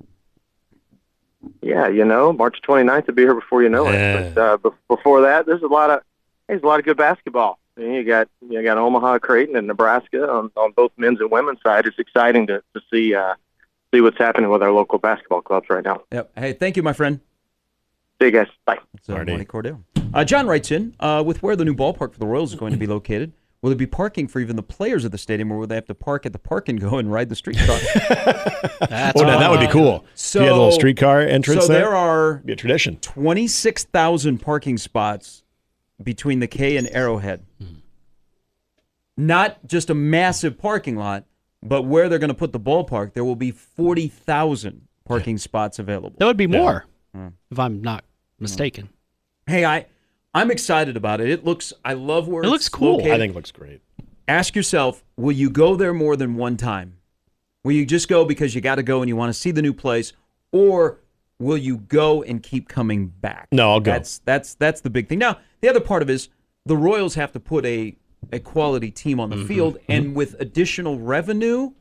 Yeah, 1.62 1.88
you 1.88 2.06
know, 2.06 2.34
March 2.34 2.60
29th 2.68 3.06
to 3.08 3.12
be 3.12 3.24
here 3.24 3.36
before 3.36 3.63
you 3.63 3.70
know 3.70 3.86
Yeah. 3.89 4.20
it. 4.20 4.36
But 4.36 4.42
uh, 4.42 4.58
be- 4.58 4.75
before 4.88 5.22
that, 5.22 5.46
there's 5.46 5.62
a 5.63 5.68
lot 5.68 5.89
of 5.89 6.01
there's 6.48 6.63
a 6.63 6.66
lot 6.66 6.80
of 6.80 6.86
good 6.86 6.98
basketball. 6.98 7.60
And 7.75 7.94
you 7.94 8.04
got 8.04 8.27
you 8.50 8.62
got 8.63 8.77
Omaha, 8.77 9.20
Creighton, 9.20 9.56
and 9.56 9.68
Nebraska 9.68 10.27
on, 10.30 10.51
on 10.56 10.72
both 10.72 10.92
men's 10.98 11.20
and 11.20 11.30
women's 11.30 11.62
side. 11.62 11.86
It's 11.86 12.00
exciting 12.00 12.48
to, 12.48 12.63
to 12.74 12.82
see 12.92 13.13
uh, 13.13 13.36
see 13.94 14.01
what's 14.01 14.18
happening 14.18 14.50
with 14.50 14.63
our 14.63 14.72
local 14.72 14.98
basketball 15.00 15.42
clubs 15.42 15.68
right 15.70 15.84
now. 15.84 16.01
Yep. 16.12 16.32
Hey, 16.36 16.54
thank 16.54 16.75
you, 16.77 16.84
my 16.84 16.94
friend. 16.94 17.20
See 18.20 18.25
you 18.25 18.32
guys. 18.32 18.48
Bye. 18.66 18.80
It's 18.96 19.08
uh, 19.10 19.13
Marty. 19.13 19.32
Marty 19.34 19.46
Cordaro. 19.46 19.84
Uh, 20.13 20.24
John 20.24 20.48
writes 20.48 20.72
in 20.72 20.96
uh, 21.00 21.22
with 21.25 21.44
where 21.44 21.56
the 21.56 21.66
new 21.66 21.75
ballpark 21.75 22.13
for 22.13 22.20
the 22.20 22.25
Royals 22.25 22.54
is 22.54 22.60
going 22.60 22.72
to 22.72 22.80
be 22.80 22.88
located. 22.88 23.34
Will 23.62 23.72
there 23.72 23.78
be 23.78 23.88
parking 23.88 24.28
for 24.28 24.40
even 24.40 24.56
the 24.56 24.64
players 24.64 25.04
of 25.04 25.12
the 25.12 25.18
stadium, 25.18 25.52
or 25.52 25.58
will 25.58 25.68
they 25.68 25.76
have 25.76 25.88
to 25.88 25.96
park 25.96 26.26
at 26.28 26.34
the 26.34 26.38
park 26.40 26.70
and 26.70 26.80
go 26.80 26.98
and 27.00 27.12
ride 27.12 27.30
the 27.30 27.36
streetcar? 27.36 27.78
That's 28.88 29.20
Oh, 29.20 29.26
now 29.26 29.40
that 29.40 29.50
would 29.50 29.60
be 29.60 29.68
cool. 29.68 30.06
So 30.14 30.40
you 30.40 30.46
had 30.46 30.52
a 30.52 30.56
little 30.56 30.72
streetcar 30.72 31.22
entrance 31.22 31.66
so 31.66 31.72
there. 31.74 31.82
there 31.82 31.96
are 31.96 32.36
be 32.46 32.54
a 32.54 32.56
tradition. 32.56 32.98
26,000 32.98 34.38
parking 34.38 34.78
spots 34.78 35.44
between 36.02 36.40
the 36.40 36.48
K 36.48 36.78
and 36.78 36.88
Arrowhead. 36.92 37.44
Not 39.20 39.66
just 39.66 39.90
a 39.90 39.96
massive 39.96 40.60
parking 40.60 40.96
lot, 40.96 41.26
but 41.64 41.82
where 41.84 42.08
they're 42.08 42.20
going 42.20 42.28
to 42.30 42.36
put 42.36 42.52
the 42.54 42.60
ballpark, 42.60 43.14
there 43.14 43.26
will 43.26 43.36
be 43.36 43.50
40,000 43.50 44.88
parking 45.06 45.40
spots 45.40 45.80
available. 45.80 46.16
That 46.20 46.26
would 46.28 46.38
be 46.38 46.46
more, 46.48 46.86
Hmm. 47.16 47.30
if 47.50 47.58
I'm 47.58 47.82
not 47.82 48.04
mistaken. 48.40 48.90
Hey, 49.48 49.66
I 49.66 49.88
I'm 50.34 50.52
excited 50.52 50.96
about 50.98 51.22
it. 51.22 51.30
It 51.30 51.46
looks 51.46 51.74
I 51.84 51.94
love 51.94 52.28
where 52.28 52.44
It 52.44 52.46
it's 52.48 52.52
looks 52.52 52.70
cool. 52.70 52.94
located. 52.98 53.14
I 53.14 53.18
think 53.18 53.32
it 53.32 53.36
looks 53.36 53.52
great. 53.52 53.82
Ask 54.28 54.56
yourself, 54.56 55.04
will 55.16 55.32
you 55.32 55.50
go 55.50 55.76
there 55.76 55.94
more 55.94 56.16
than 56.16 56.36
one 56.36 56.58
time? 56.58 56.98
Will 57.64 57.72
you 57.74 57.86
just 57.86 58.08
go 58.08 58.26
because 58.26 58.54
you 58.54 58.62
got 58.62 58.76
to 58.76 58.84
go 58.84 59.02
and 59.02 59.10
you 59.10 59.16
want 59.16 59.30
to 59.34 59.40
see 59.40 59.52
the 59.52 59.62
new 59.62 59.74
place 59.74 60.14
or 60.52 61.00
will 61.40 61.58
you 61.58 61.78
go 61.78 62.24
and 62.24 62.42
keep 62.44 62.68
coming 62.68 63.08
back? 63.08 63.48
No, 63.52 63.72
I'll 63.72 63.80
go. 63.80 63.92
That's 63.92 64.20
that's 64.20 64.56
that's 64.56 64.82
the 64.82 64.90
big 64.90 65.08
thing. 65.08 65.20
Now, 65.20 65.40
the 65.62 65.70
other 65.70 65.80
part 65.80 66.02
of 66.02 66.10
it 66.10 66.14
is 66.14 66.30
the 66.66 66.78
Royals 66.78 67.16
have 67.16 67.32
to 67.34 67.40
put 67.40 67.66
a 67.66 67.96
a 68.34 68.40
quality 68.40 68.92
team 68.92 69.20
on 69.20 69.30
the 69.30 69.38
Mm-hmm. 69.38 69.48
field, 69.48 69.78
and 69.88 70.16
with 70.16 70.36
additional 70.40 71.00
revenue, 71.00 71.72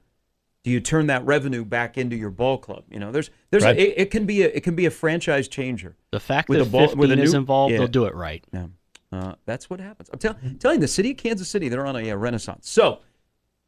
do 0.67 0.73
you 0.73 0.81
turn 0.81 1.07
that 1.07 1.25
revenue 1.25 1.65
back 1.65 1.97
into 1.97 2.17
your 2.17 2.31
ball 2.31 2.59
club? 2.59 2.83
You 2.91 2.99
know, 2.99 3.13
there's 3.13 3.31
there's 3.53 3.63
Right. 3.63 3.77
a, 3.77 3.81
it, 4.01 4.07
it 4.07 4.11
can 4.11 4.27
be 4.27 4.43
a 4.43 4.49
it 4.49 4.65
can 4.65 4.75
be 4.75 4.85
a 4.87 4.91
franchise 4.91 5.47
changer. 5.47 5.95
The 6.11 6.19
fact 6.19 6.49
With 6.49 6.59
that 6.59 6.67
a 6.67 6.69
ball- 6.69 6.81
15 6.89 6.99
with 6.99 7.13
a 7.13 7.23
is 7.23 7.33
new- 7.35 7.39
involved, 7.39 7.71
yeah. 7.73 7.79
they'll 7.79 7.87
do 7.87 8.07
it 8.07 8.17
right. 8.17 8.45
Yeah. 8.53 8.67
Uh, 9.13 9.35
that's 9.45 9.71
what 9.71 9.79
happens. 9.79 10.11
I'm 10.13 10.19
tell, 10.19 10.35
telling 10.59 10.81
the 10.81 10.89
city 10.89 11.13
of 11.13 11.19
Kansas 11.19 11.49
City, 11.49 11.69
they're 11.69 11.87
on 11.87 11.95
a, 11.95 12.11
uh 12.11 12.17
renaissance. 12.17 12.69
So 12.69 12.99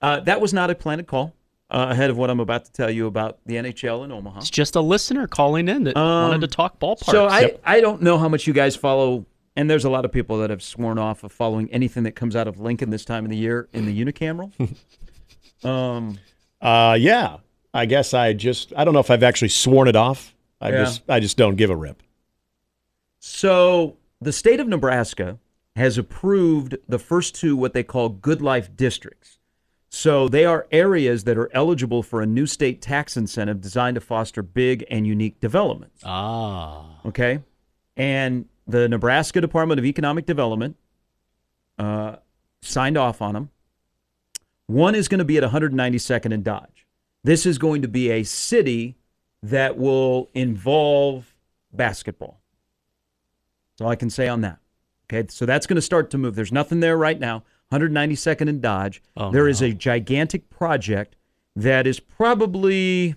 uh, 0.03 0.19
that 0.21 0.41
was 0.41 0.53
not 0.53 0.71
a 0.71 0.75
planned 0.75 1.07
call 1.07 1.35
uh, 1.71 1.87
ahead 1.91 2.11
of 2.11 2.19
what 2.19 2.31
I'm 2.31 2.41
about 2.41 2.65
to 2.65 2.73
tell 2.73 2.91
you 2.91 3.07
about 3.07 3.39
the 3.47 3.55
NHL 3.55 4.05
in 4.05 4.11
Omaha. 4.11 4.39
It's 4.41 4.51
just 4.51 4.75
a 4.75 4.81
listener 4.81 5.29
calling 5.29 5.69
in 5.69 5.85
that 5.85 5.95
wanted 5.95 6.41
to 6.41 6.49
talk 6.49 6.81
ballparks. 6.81 7.11
Um, 7.11 7.13
So 7.15 7.29
I, 7.29 7.55
I 7.65 7.81
don't 7.81 8.03
know 8.03 8.19
how 8.19 8.29
much 8.29 8.49
you 8.49 8.53
guys 8.53 8.75
follow, 8.75 9.25
and 9.55 9.71
there's 9.71 9.85
a 9.85 9.91
lot 9.91 10.05
of 10.05 10.11
people 10.11 10.39
that 10.39 10.51
have 10.51 10.65
sworn 10.65 10.99
off 10.99 11.23
of 11.23 11.31
following 11.31 11.71
anything 11.73 12.03
that 12.03 12.17
comes 12.17 12.35
out 12.35 12.49
of 12.49 12.59
Lincoln 12.59 12.91
this 12.91 13.05
time 13.05 13.25
of 13.25 13.31
the 13.31 13.37
year 13.37 13.69
in 13.73 13.87
the 13.87 14.05
unicameral. 14.05 14.51
um, 15.65 16.19
Uh, 16.61 16.97
yeah. 17.01 17.37
I 17.75 17.87
guess 17.87 18.15
I 18.15 18.33
just 18.33 18.73
I 18.77 18.85
don't 18.85 18.95
know 18.95 19.01
if 19.01 19.11
I've 19.11 19.23
actually 19.23 19.49
sworn 19.51 19.89
it 19.89 19.97
off. 19.97 20.35
I 20.61 20.71
Yeah. 20.71 20.85
just 20.85 21.03
I 21.09 21.21
just 21.21 21.37
don't 21.37 21.57
give 21.57 21.71
a 21.71 21.77
rip. 21.77 22.03
So 23.19 23.97
the 24.21 24.33
state 24.33 24.61
of 24.61 24.69
Nebraska 24.69 25.39
has 25.77 25.99
approved 25.99 26.77
the 26.89 26.99
first 26.99 27.35
two 27.35 27.57
what 27.57 27.73
they 27.73 27.83
call 27.83 28.09
good 28.09 28.43
life 28.43 28.75
districts. 28.77 29.39
So 29.91 30.29
they 30.29 30.45
are 30.45 30.67
areas 30.71 31.25
that 31.25 31.39
are 31.39 31.51
eligible 31.55 32.03
for 32.03 32.21
a 32.21 32.27
new 32.27 32.47
state 32.47 32.83
tax 32.83 33.17
incentive 33.17 33.61
designed 33.61 33.95
to 33.95 34.01
foster 34.01 34.43
big 34.43 34.85
and 34.91 35.07
unique 35.07 35.41
developments. 35.41 36.03
ah, 36.05 36.85
Okay. 37.07 37.41
And 37.97 38.47
the 38.67 38.89
Nebraska 38.89 39.41
Department 39.41 39.79
of 39.79 39.85
Economic 39.87 40.27
Development 40.27 40.77
uh, 41.79 42.17
signed 42.61 42.97
off 42.99 43.23
on 43.23 43.35
them. 43.35 43.51
One 44.69 44.95
is 44.95 45.09
going 45.09 45.19
to 45.19 45.25
be 45.25 45.37
at 45.39 45.43
192nd 45.43 46.33
and 46.33 46.45
Dodge. 46.45 46.87
This 47.25 47.45
is 47.45 47.59
going 47.59 47.83
to 47.83 47.89
be 47.89 48.11
a 48.11 48.23
city 48.23 48.97
that 49.43 49.77
will 49.77 50.31
involve 50.35 51.35
basketball. 51.73 52.41
That's 53.73 53.85
all 53.85 53.91
I 53.91 53.97
can 53.97 54.11
say 54.11 54.29
on 54.29 54.43
that. 54.43 54.59
Okay. 55.13 55.27
So 55.31 55.45
that's 55.47 55.67
going 55.67 55.77
to 55.77 55.83
start 55.83 56.11
to 56.11 56.19
move. 56.19 56.35
There's 56.37 56.53
nothing 56.53 56.81
there 56.81 56.97
right 56.97 57.19
now. 57.19 57.43
192nd 57.73 58.49
and 58.49 58.63
Dodge. 58.63 59.03
Oh, 59.17 59.31
There 59.31 59.49
is 59.49 59.61
a 59.63 59.73
gigantic 59.73 60.49
project 60.49 61.17
that 61.57 61.87
is 61.87 61.99
probably 62.01 63.15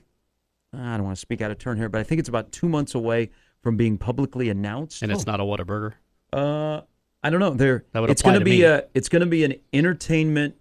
I 0.73 0.95
don't 0.95 1.03
want 1.03 1.17
to 1.17 1.21
speak 1.21 1.41
out 1.41 1.51
of 1.51 1.57
turn 1.57 1.77
here, 1.77 1.89
but 1.89 1.99
I 1.99 2.03
think 2.03 2.19
it's 2.19 2.29
about 2.29 2.51
two 2.53 2.69
months 2.69 2.95
away 2.95 3.29
from 3.61 3.75
being 3.75 3.97
publicly 3.97 4.49
announced. 4.49 5.01
and 5.03 5.11
it's 5.11 5.25
not 5.25 5.39
a 5.41 5.43
Whataburger. 5.43 5.93
Uh, 6.31 6.81
I 7.21 7.29
don't 7.29 7.41
know. 7.41 7.51
There, 7.51 7.83
That 7.91 7.99
would 7.99 8.09
it's 8.09 8.21
going 8.21 8.33
to 8.35 8.39
to 8.39 8.45
be 8.45 8.59
me. 8.59 8.63
a, 8.63 8.85
it's 8.93 9.09
going 9.09 9.19
to 9.19 9.25
be 9.25 9.43
an 9.43 9.55
entertainment 9.73 10.55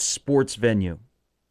sports 0.00 0.54
venue. 0.56 0.98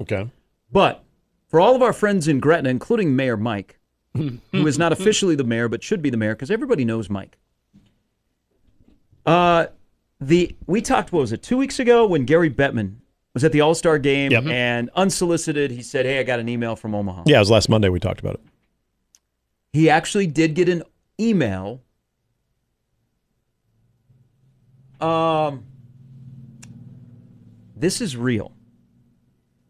Okay. 0.02 0.30
But 0.72 1.04
for 1.48 1.60
all 1.60 1.76
of 1.76 1.82
our 1.82 1.94
friends 1.94 2.28
in 2.28 2.40
Gretna, 2.40 2.70
including 2.70 3.16
Mayor 3.16 3.38
Mike, 3.38 3.80
who 4.16 4.40
is 4.68 4.78
not 4.80 4.92
officially 4.92 5.36
the 5.36 5.44
mayor 5.44 5.68
but 5.68 5.84
should 5.84 6.02
be 6.02 6.10
the 6.10 6.18
mayor 6.18 6.36
because 6.36 6.52
everybody 6.52 6.84
knows 6.86 7.10
Mike. 7.10 7.38
Uh, 9.26 9.68
the 10.20 10.56
we 10.68 10.82
talked 10.82 11.12
what 11.12 11.20
was 11.22 11.32
it 11.32 11.42
two 11.44 11.58
weeks 11.58 11.80
ago 11.80 12.06
when 12.08 12.26
Gary 12.26 12.50
Bettman 12.50 12.96
was 13.34 13.44
at 13.44 13.52
the 13.52 13.62
All 13.62 13.76
Star 13.76 13.98
game 14.00 14.32
Yep. 14.32 14.46
and 14.48 14.90
unsolicited 14.96 15.70
he 15.72 15.82
said, 15.84 16.06
"Hey, 16.06 16.20
I 16.20 16.24
got 16.24 16.40
an 16.40 16.50
email 16.50 16.76
from 16.76 16.96
Omaha." 16.96 17.24
Yeah, 17.28 17.38
it 17.38 17.40
was 17.40 17.52
last 17.52 17.70
Monday 17.70 17.90
we 17.90 18.00
talked 18.00 18.20
about 18.20 18.34
it. 18.36 18.42
he 19.72 19.90
actually 19.90 20.26
did 20.28 20.56
get 20.56 20.68
an 20.68 20.82
email. 21.20 21.82
Um, 25.00 25.64
this 27.80 28.02
is 28.02 28.16
real. 28.18 28.54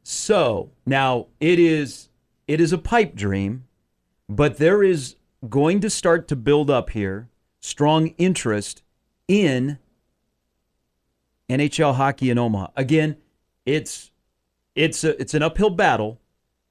So 0.04 0.72
now 0.86 1.28
it 1.39 1.60
is 1.60 2.10
it 2.48 2.60
is 2.60 2.74
a 2.74 2.78
pipe 2.78 3.15
dream, 3.15 3.65
but 4.28 4.58
there 4.58 4.84
is 4.84 5.15
going 5.48 5.80
to 5.82 5.89
start 5.89 6.28
to 6.28 6.36
build 6.36 6.69
up 6.69 6.89
here 6.89 7.30
strong 7.60 8.08
interest 8.17 8.82
in 9.28 9.78
NHL 11.50 11.95
hockey 11.95 12.30
in 12.30 12.38
Omaha. 12.38 12.67
Again, 12.76 13.17
it's 13.65 14.12
it's 14.76 15.04
a, 15.04 15.19
it's 15.22 15.34
an 15.34 15.43
uphill 15.43 15.69
battle, 15.69 16.19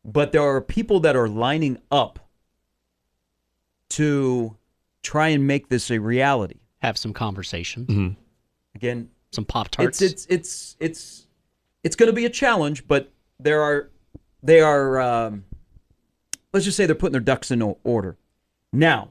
but 0.05 0.33
there 0.33 0.43
are 0.43 0.61
people 0.61 1.01
that 1.01 1.15
are 1.15 1.29
lining 1.29 1.79
up 1.91 2.19
to 3.91 4.57
try 5.03 5.29
and 5.29 5.47
make 5.47 5.69
this 5.69 5.91
a 5.91 5.99
reality. 5.99 6.61
Have 6.81 6.97
some 6.99 7.13
conversation, 7.13 7.87
Mm-hmm. 7.87 8.21
Again, 8.75 9.11
some 9.33 9.45
Pop 9.45 9.69
Tarts. 9.71 10.01
it's 10.01 10.25
it's 10.27 10.27
it's 10.29 10.77
it's 10.79 11.27
it's 11.89 11.97
going 11.97 12.09
to 12.09 12.13
be 12.13 12.27
a 12.27 12.31
challenge, 12.31 12.87
but 12.87 13.11
there 13.41 13.63
are 13.63 13.89
they 14.43 14.61
are 14.61 15.01
um, 15.01 15.47
let's 16.53 16.67
just 16.67 16.77
say 16.77 16.85
they're 16.85 16.95
putting 16.95 17.13
their 17.13 17.21
ducks 17.23 17.51
in 17.51 17.63
order. 17.83 18.19
Now, 18.75 19.09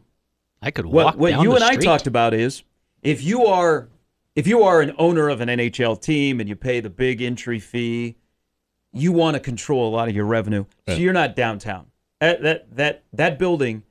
I 0.62 0.70
could 0.70 0.86
walk 0.86 1.18
what 1.18 1.18
what 1.18 1.42
you 1.42 1.56
and 1.56 1.64
I 1.64 1.76
talked 1.76 2.06
about 2.06 2.36
is 2.36 2.62
if 3.02 3.24
you 3.24 3.48
are 3.48 3.90
if 4.36 4.46
you 4.46 4.62
are 4.62 4.82
an 4.82 4.94
owner 5.00 5.28
of 5.28 5.42
an 5.42 5.50
NHL 5.50 6.00
team 6.00 6.40
and 6.40 6.48
you 6.48 6.56
pay 6.56 6.80
the 6.80 6.92
big 6.92 7.20
entry 7.24 7.60
fee, 7.60 8.16
you 8.94 9.12
want 9.12 9.34
to 9.34 9.40
control 9.40 9.90
a 9.90 9.92
lot 9.92 10.08
of 10.08 10.14
your 10.14 10.26
revenue. 10.26 10.66
So 10.88 10.98
you're 10.98 11.14
not 11.14 11.36
downtown. 11.36 11.88
That 12.20 12.44
that 12.44 12.76
that 12.76 13.04
that 13.14 13.40
building 13.40 13.82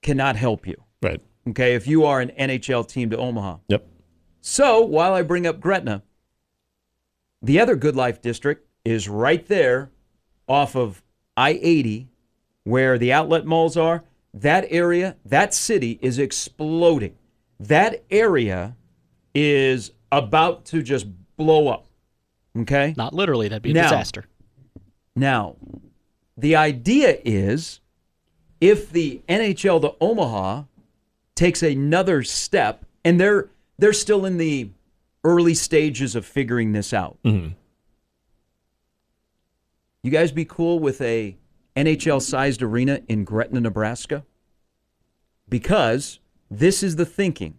cannot 0.00 0.36
help 0.36 0.66
you. 0.66 0.82
Right. 1.02 1.20
Okay, 1.50 1.74
if 1.74 1.86
you 1.86 2.06
are 2.06 2.22
an 2.22 2.30
NHL 2.30 2.88
team 2.88 3.10
to 3.10 3.18
Omaha. 3.18 3.58
Yep. 3.68 3.86
So 4.40 4.80
while 4.80 5.12
I 5.12 5.20
bring 5.20 5.46
up 5.46 5.60
Gretna, 5.60 6.02
the 7.42 7.60
other 7.60 7.76
Good 7.76 7.96
Life 7.96 8.20
district 8.20 8.66
is 8.84 9.08
right 9.08 9.44
there 9.46 9.90
off 10.48 10.76
of 10.76 11.02
I 11.36 11.58
80, 11.62 12.08
where 12.64 12.98
the 12.98 13.12
outlet 13.12 13.46
malls 13.46 13.76
are. 13.76 14.04
That 14.32 14.66
area, 14.70 15.16
that 15.24 15.54
city 15.54 15.98
is 16.02 16.18
exploding. 16.18 17.16
That 17.58 18.04
area 18.10 18.76
is 19.34 19.92
about 20.12 20.64
to 20.66 20.82
just 20.82 21.06
blow 21.36 21.68
up. 21.68 21.86
Okay? 22.58 22.94
Not 22.96 23.12
literally, 23.14 23.48
that'd 23.48 23.62
be 23.62 23.70
a 23.70 23.74
Now- 23.74 23.82
disaster. 23.84 24.24
Now, 25.14 25.56
the 26.36 26.56
idea 26.56 27.18
is 27.24 27.80
if 28.60 28.90
the 28.90 29.22
NHL 29.28 29.80
to 29.80 29.94
Omaha 30.00 30.64
takes 31.34 31.62
another 31.62 32.22
step, 32.22 32.84
and 33.04 33.20
they're 33.20 33.48
they're 33.78 33.92
still 33.92 34.24
in 34.24 34.38
the 34.38 34.70
early 35.26 35.54
stages 35.54 36.14
of 36.14 36.24
figuring 36.24 36.70
this 36.72 36.92
out. 36.94 37.18
Mm-hmm. 37.24 37.48
You 40.02 40.10
guys 40.10 40.30
be 40.30 40.44
cool 40.44 40.78
with 40.78 41.00
a 41.00 41.36
NHL 41.74 42.22
sized 42.22 42.62
arena 42.62 43.00
in 43.08 43.24
Gretna, 43.24 43.60
Nebraska? 43.60 44.24
Because 45.48 46.20
this 46.50 46.82
is 46.82 46.96
the 46.96 47.04
thinking. 47.04 47.58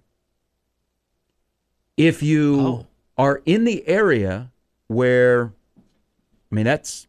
If 1.98 2.24
you 2.24 2.60
Oh. 2.62 2.88
are 3.18 3.42
in 3.46 3.66
the 3.66 3.86
area 3.88 4.52
where 4.88 5.52
I 6.52 6.56
mean 6.56 6.66
that's 6.66 7.08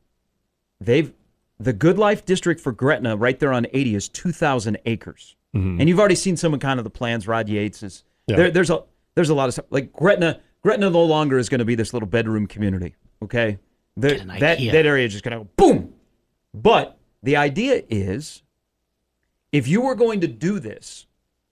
they've 0.80 1.12
the 1.60 1.72
Good 1.72 1.98
Life 1.98 2.24
District 2.24 2.60
for 2.60 2.72
Gretna 2.72 3.16
right 3.16 3.38
there 3.38 3.52
on 3.52 3.66
80 3.72 3.94
is 3.96 4.08
2,000 4.08 4.78
acres, 4.86 5.36
mm-hmm. 5.54 5.80
and 5.80 5.88
you've 5.88 5.98
already 5.98 6.14
seen 6.14 6.36
some 6.36 6.54
of 6.54 6.60
kind 6.60 6.78
of 6.80 6.84
the 6.84 6.90
plans. 6.90 7.28
Rod 7.28 7.48
Yates 7.48 7.82
is 7.82 8.02
Yeah. 8.26 8.36
there, 8.36 8.50
there's 8.50 8.70
a 8.70 8.82
there's 9.14 9.30
a 9.30 9.34
lot 9.34 9.46
of 9.48 9.54
stuff 9.54 9.66
like 9.70 9.92
Gretna. 9.92 10.40
Gretna 10.68 10.90
no 10.90 11.02
longer 11.02 11.38
is 11.38 11.48
going 11.48 11.60
to 11.60 11.64
be 11.64 11.74
this 11.74 11.94
little 11.94 12.06
bedroom 12.06 12.46
community. 12.46 12.94
Okay, 13.24 13.58
The- 13.96 14.18
that 14.38 14.58
that 14.58 14.84
area 14.84 15.06
is 15.06 15.12
just 15.12 15.24
going 15.24 15.38
to 15.38 15.44
go 15.44 15.50
boom. 15.56 15.94
But 16.52 16.98
the 17.22 17.36
idea 17.36 17.82
is, 17.88 18.42
if 19.50 19.66
you 19.66 19.80
were 19.80 19.94
going 19.94 20.20
to 20.20 20.28
do 20.28 20.58
this, 20.60 21.06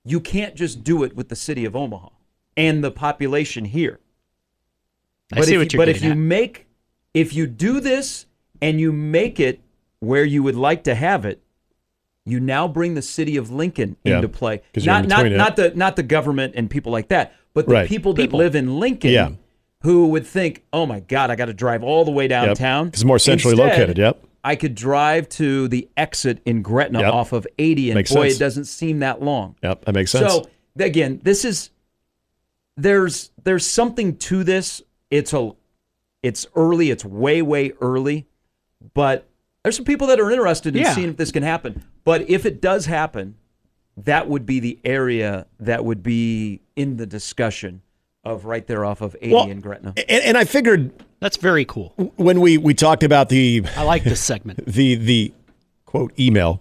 you 0.04 0.20
can't 0.20 0.54
just 0.54 0.84
do 0.84 1.02
it 1.02 1.16
with 1.16 1.30
the 1.30 1.34
city 1.34 1.64
of 1.64 1.74
Omaha 1.74 2.10
and 2.58 2.84
the 2.84 2.90
population 2.90 3.64
here. 3.64 4.00
I 5.32 5.40
see 5.40 5.54
if 5.54 5.60
what 5.60 5.72
you, 5.72 5.78
you're 5.78 5.86
but 5.86 5.88
if 5.88 6.02
you 6.02 6.10
at. 6.10 6.18
make 6.18 6.66
if 7.14 7.32
you 7.32 7.46
do 7.46 7.80
this 7.80 8.26
and 8.60 8.78
you 8.78 8.92
make 8.92 9.40
it 9.40 9.62
where 10.00 10.24
you 10.26 10.42
would 10.42 10.56
like 10.56 10.84
to 10.84 10.94
have 10.94 11.24
it, 11.24 11.42
you 12.26 12.38
now 12.38 12.68
bring 12.68 12.92
the 12.92 13.00
city 13.02 13.38
of 13.38 13.50
Lincoln 13.50 13.96
Yeah, 14.04 14.16
into 14.16 14.28
play. 14.28 14.60
Not 14.84 15.04
in 15.04 15.08
not 15.08 15.24
it. 15.26 15.36
not 15.38 15.56
the 15.56 15.72
not 15.74 15.96
the 15.96 16.02
government 16.02 16.52
and 16.54 16.68
people 16.68 16.92
like 16.92 17.08
that, 17.08 17.32
but 17.56 17.66
the 17.66 17.72
Right. 17.72 17.88
people 17.88 18.12
that 18.12 18.22
People. 18.22 18.38
live 18.38 18.54
in 18.54 18.78
Lincoln 18.78 19.10
Yeah. 19.10 19.30
who 19.82 20.06
would 20.08 20.26
think, 20.26 20.62
"Oh 20.72 20.86
my 20.86 21.00
god, 21.00 21.30
I 21.30 21.36
got 21.36 21.46
to 21.46 21.52
drive 21.54 21.82
all 21.82 22.04
the 22.04 22.10
way 22.12 22.24
Yep. 22.24 22.30
downtown." 22.30 22.86
'Cause 22.90 23.00
it's 23.00 23.04
more 23.04 23.18
centrally 23.18 23.52
Instead, 23.60 23.78
located. 23.78 23.98
Yep. 23.98 24.22
I 24.44 24.54
could 24.54 24.74
drive 24.76 25.28
to 25.30 25.66
the 25.66 25.88
exit 25.96 26.38
in 26.46 26.62
Gretna 26.62 27.00
Yep. 27.00 27.12
off 27.12 27.32
of 27.32 27.46
80 27.58 27.90
and 27.90 27.96
Makes 27.96 28.12
boy, 28.14 28.28
sense. 28.28 28.36
it 28.36 28.38
doesn't 28.38 28.64
seem 28.66 29.00
that 29.00 29.20
long. 29.22 29.56
Yep. 29.64 29.86
That 29.86 29.94
makes 29.94 30.12
sense. 30.12 30.32
So 30.32 30.44
again, 30.78 31.20
this 31.24 31.44
is 31.44 31.70
there's 32.76 33.30
there's 33.42 33.66
something 33.66 34.16
to 34.16 34.44
this. 34.44 34.82
It's 35.10 35.32
a 35.32 35.52
it's 36.22 36.46
early. 36.54 36.90
It's 36.90 37.04
way 37.04 37.42
way 37.42 37.72
early, 37.80 38.26
but 38.94 39.26
there's 39.62 39.76
some 39.76 39.84
people 39.84 40.06
that 40.08 40.20
are 40.20 40.30
interested 40.30 40.76
in 40.76 40.82
Yeah. 40.82 40.92
seeing 40.94 41.08
if 41.10 41.16
this 41.16 41.32
can 41.32 41.42
happen. 41.42 41.82
But 42.04 42.28
if 42.30 42.44
it 42.46 42.60
does 42.60 42.86
happen, 42.86 43.34
that 43.98 44.28
would 44.28 44.44
be 44.46 44.60
the 44.60 44.78
area 44.84 45.46
that 45.60 45.84
would 45.84 46.02
be 46.02 46.60
in 46.76 46.96
the 46.96 47.06
discussion 47.06 47.82
of 48.24 48.44
right 48.44 48.66
there 48.66 48.84
off 48.84 49.00
of 49.00 49.16
80 49.20 49.32
Well, 49.34 49.50
and 49.50 49.62
Gretna. 49.62 49.94
And, 49.96 50.24
and 50.24 50.36
I 50.38 50.44
figured 50.44 50.90
That's 51.20 51.36
very 51.36 51.64
cool. 51.64 51.92
when 52.16 52.40
we 52.40 52.58
we 52.58 52.74
talked 52.74 53.02
about 53.02 53.28
the 53.28 53.64
I 53.76 53.82
like 53.84 54.04
this 54.04 54.20
segment. 54.20 54.64
the 54.66 54.96
the 54.96 55.32
quote 55.84 56.12
email, 56.18 56.60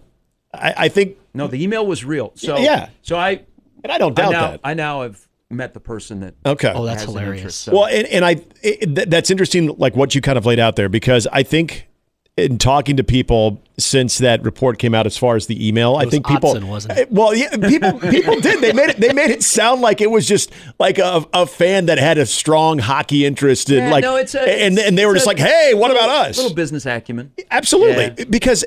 I, 0.54 0.74
I 0.76 0.88
think, 0.88 1.16
No, 1.34 1.46
the 1.48 1.62
email 1.62 1.86
was 1.86 2.04
real. 2.04 2.32
So 2.36 2.58
Yeah. 2.58 2.88
So 3.02 3.16
I 3.16 3.42
and 3.82 3.92
I 3.92 3.98
don't 3.98 4.18
I 4.18 4.22
doubt 4.22 4.32
now 4.32 4.50
that. 4.52 4.60
I 4.64 4.74
now 4.74 5.02
have 5.02 5.26
met 5.50 5.74
the 5.74 5.80
person 5.80 6.20
that 6.20 6.34
Okay. 6.44 6.72
Oh, 6.74 6.84
that's 6.84 7.02
has 7.02 7.08
an 7.14 7.18
hilarious. 7.18 7.40
interest, 7.40 7.60
so- 7.62 7.72
Well, 7.72 7.86
and, 7.86 8.06
and 8.08 8.24
I 8.24 8.40
it, 8.62 9.10
that's 9.10 9.30
interesting, 9.30 9.74
like 9.76 9.94
what 9.96 10.14
you 10.14 10.20
kind 10.20 10.38
of 10.38 10.46
laid 10.46 10.58
out 10.60 10.76
there, 10.76 10.88
because 10.88 11.26
I 11.32 11.42
think 11.42 11.88
in 12.36 12.58
talking 12.58 12.98
to 12.98 13.04
people 13.04 13.62
since 13.78 14.18
that 14.18 14.42
report 14.42 14.78
came 14.78 14.94
out, 14.94 15.06
as 15.06 15.16
far 15.16 15.36
as 15.36 15.46
the 15.46 15.66
email, 15.68 15.96
I 15.96 16.04
was 16.04 16.12
think 16.12 16.26
people. 16.26 16.54
Otson, 16.54 16.64
wasn't 16.64 16.98
Eh, 16.98 17.02
it? 17.02 17.12
Well, 17.12 17.34
yeah, 17.34 17.48
people 17.56 17.98
people 17.98 18.40
did. 18.40 18.60
They 18.60 18.72
made 18.74 18.90
it. 18.90 18.96
They 18.98 19.12
made 19.14 19.30
it 19.30 19.42
sound 19.42 19.80
like 19.80 20.00
it 20.02 20.10
was 20.10 20.26
just 20.28 20.52
like 20.78 20.98
a, 20.98 21.24
a 21.32 21.46
fan 21.46 21.86
that 21.86 21.96
had 21.98 22.18
a 22.18 22.26
strong 22.26 22.78
hockey 22.78 23.24
interest 23.24 23.70
in 23.70 23.84
Yeah, 23.84 23.90
like, 23.90 24.02
no, 24.02 24.16
it's 24.16 24.34
a- 24.34 24.40
and 24.64 24.78
and 24.78 24.98
they 24.98 25.06
were 25.06 25.14
just 25.14 25.24
a 25.24 25.28
like, 25.30 25.38
hey, 25.38 25.72
what 25.74 25.90
about 25.90 26.10
us? 26.10 26.36
little 26.36 26.54
business 26.54 26.84
acumen. 26.84 27.32
Absolutely, 27.50 28.12
Yeah. 28.18 28.24
because 28.28 28.64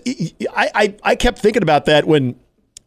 I, 0.55 0.71
I 0.73 0.95
I 1.03 1.15
kept 1.15 1.37
thinking 1.39 1.61
about 1.63 1.85
that 1.85 2.05
when 2.07 2.35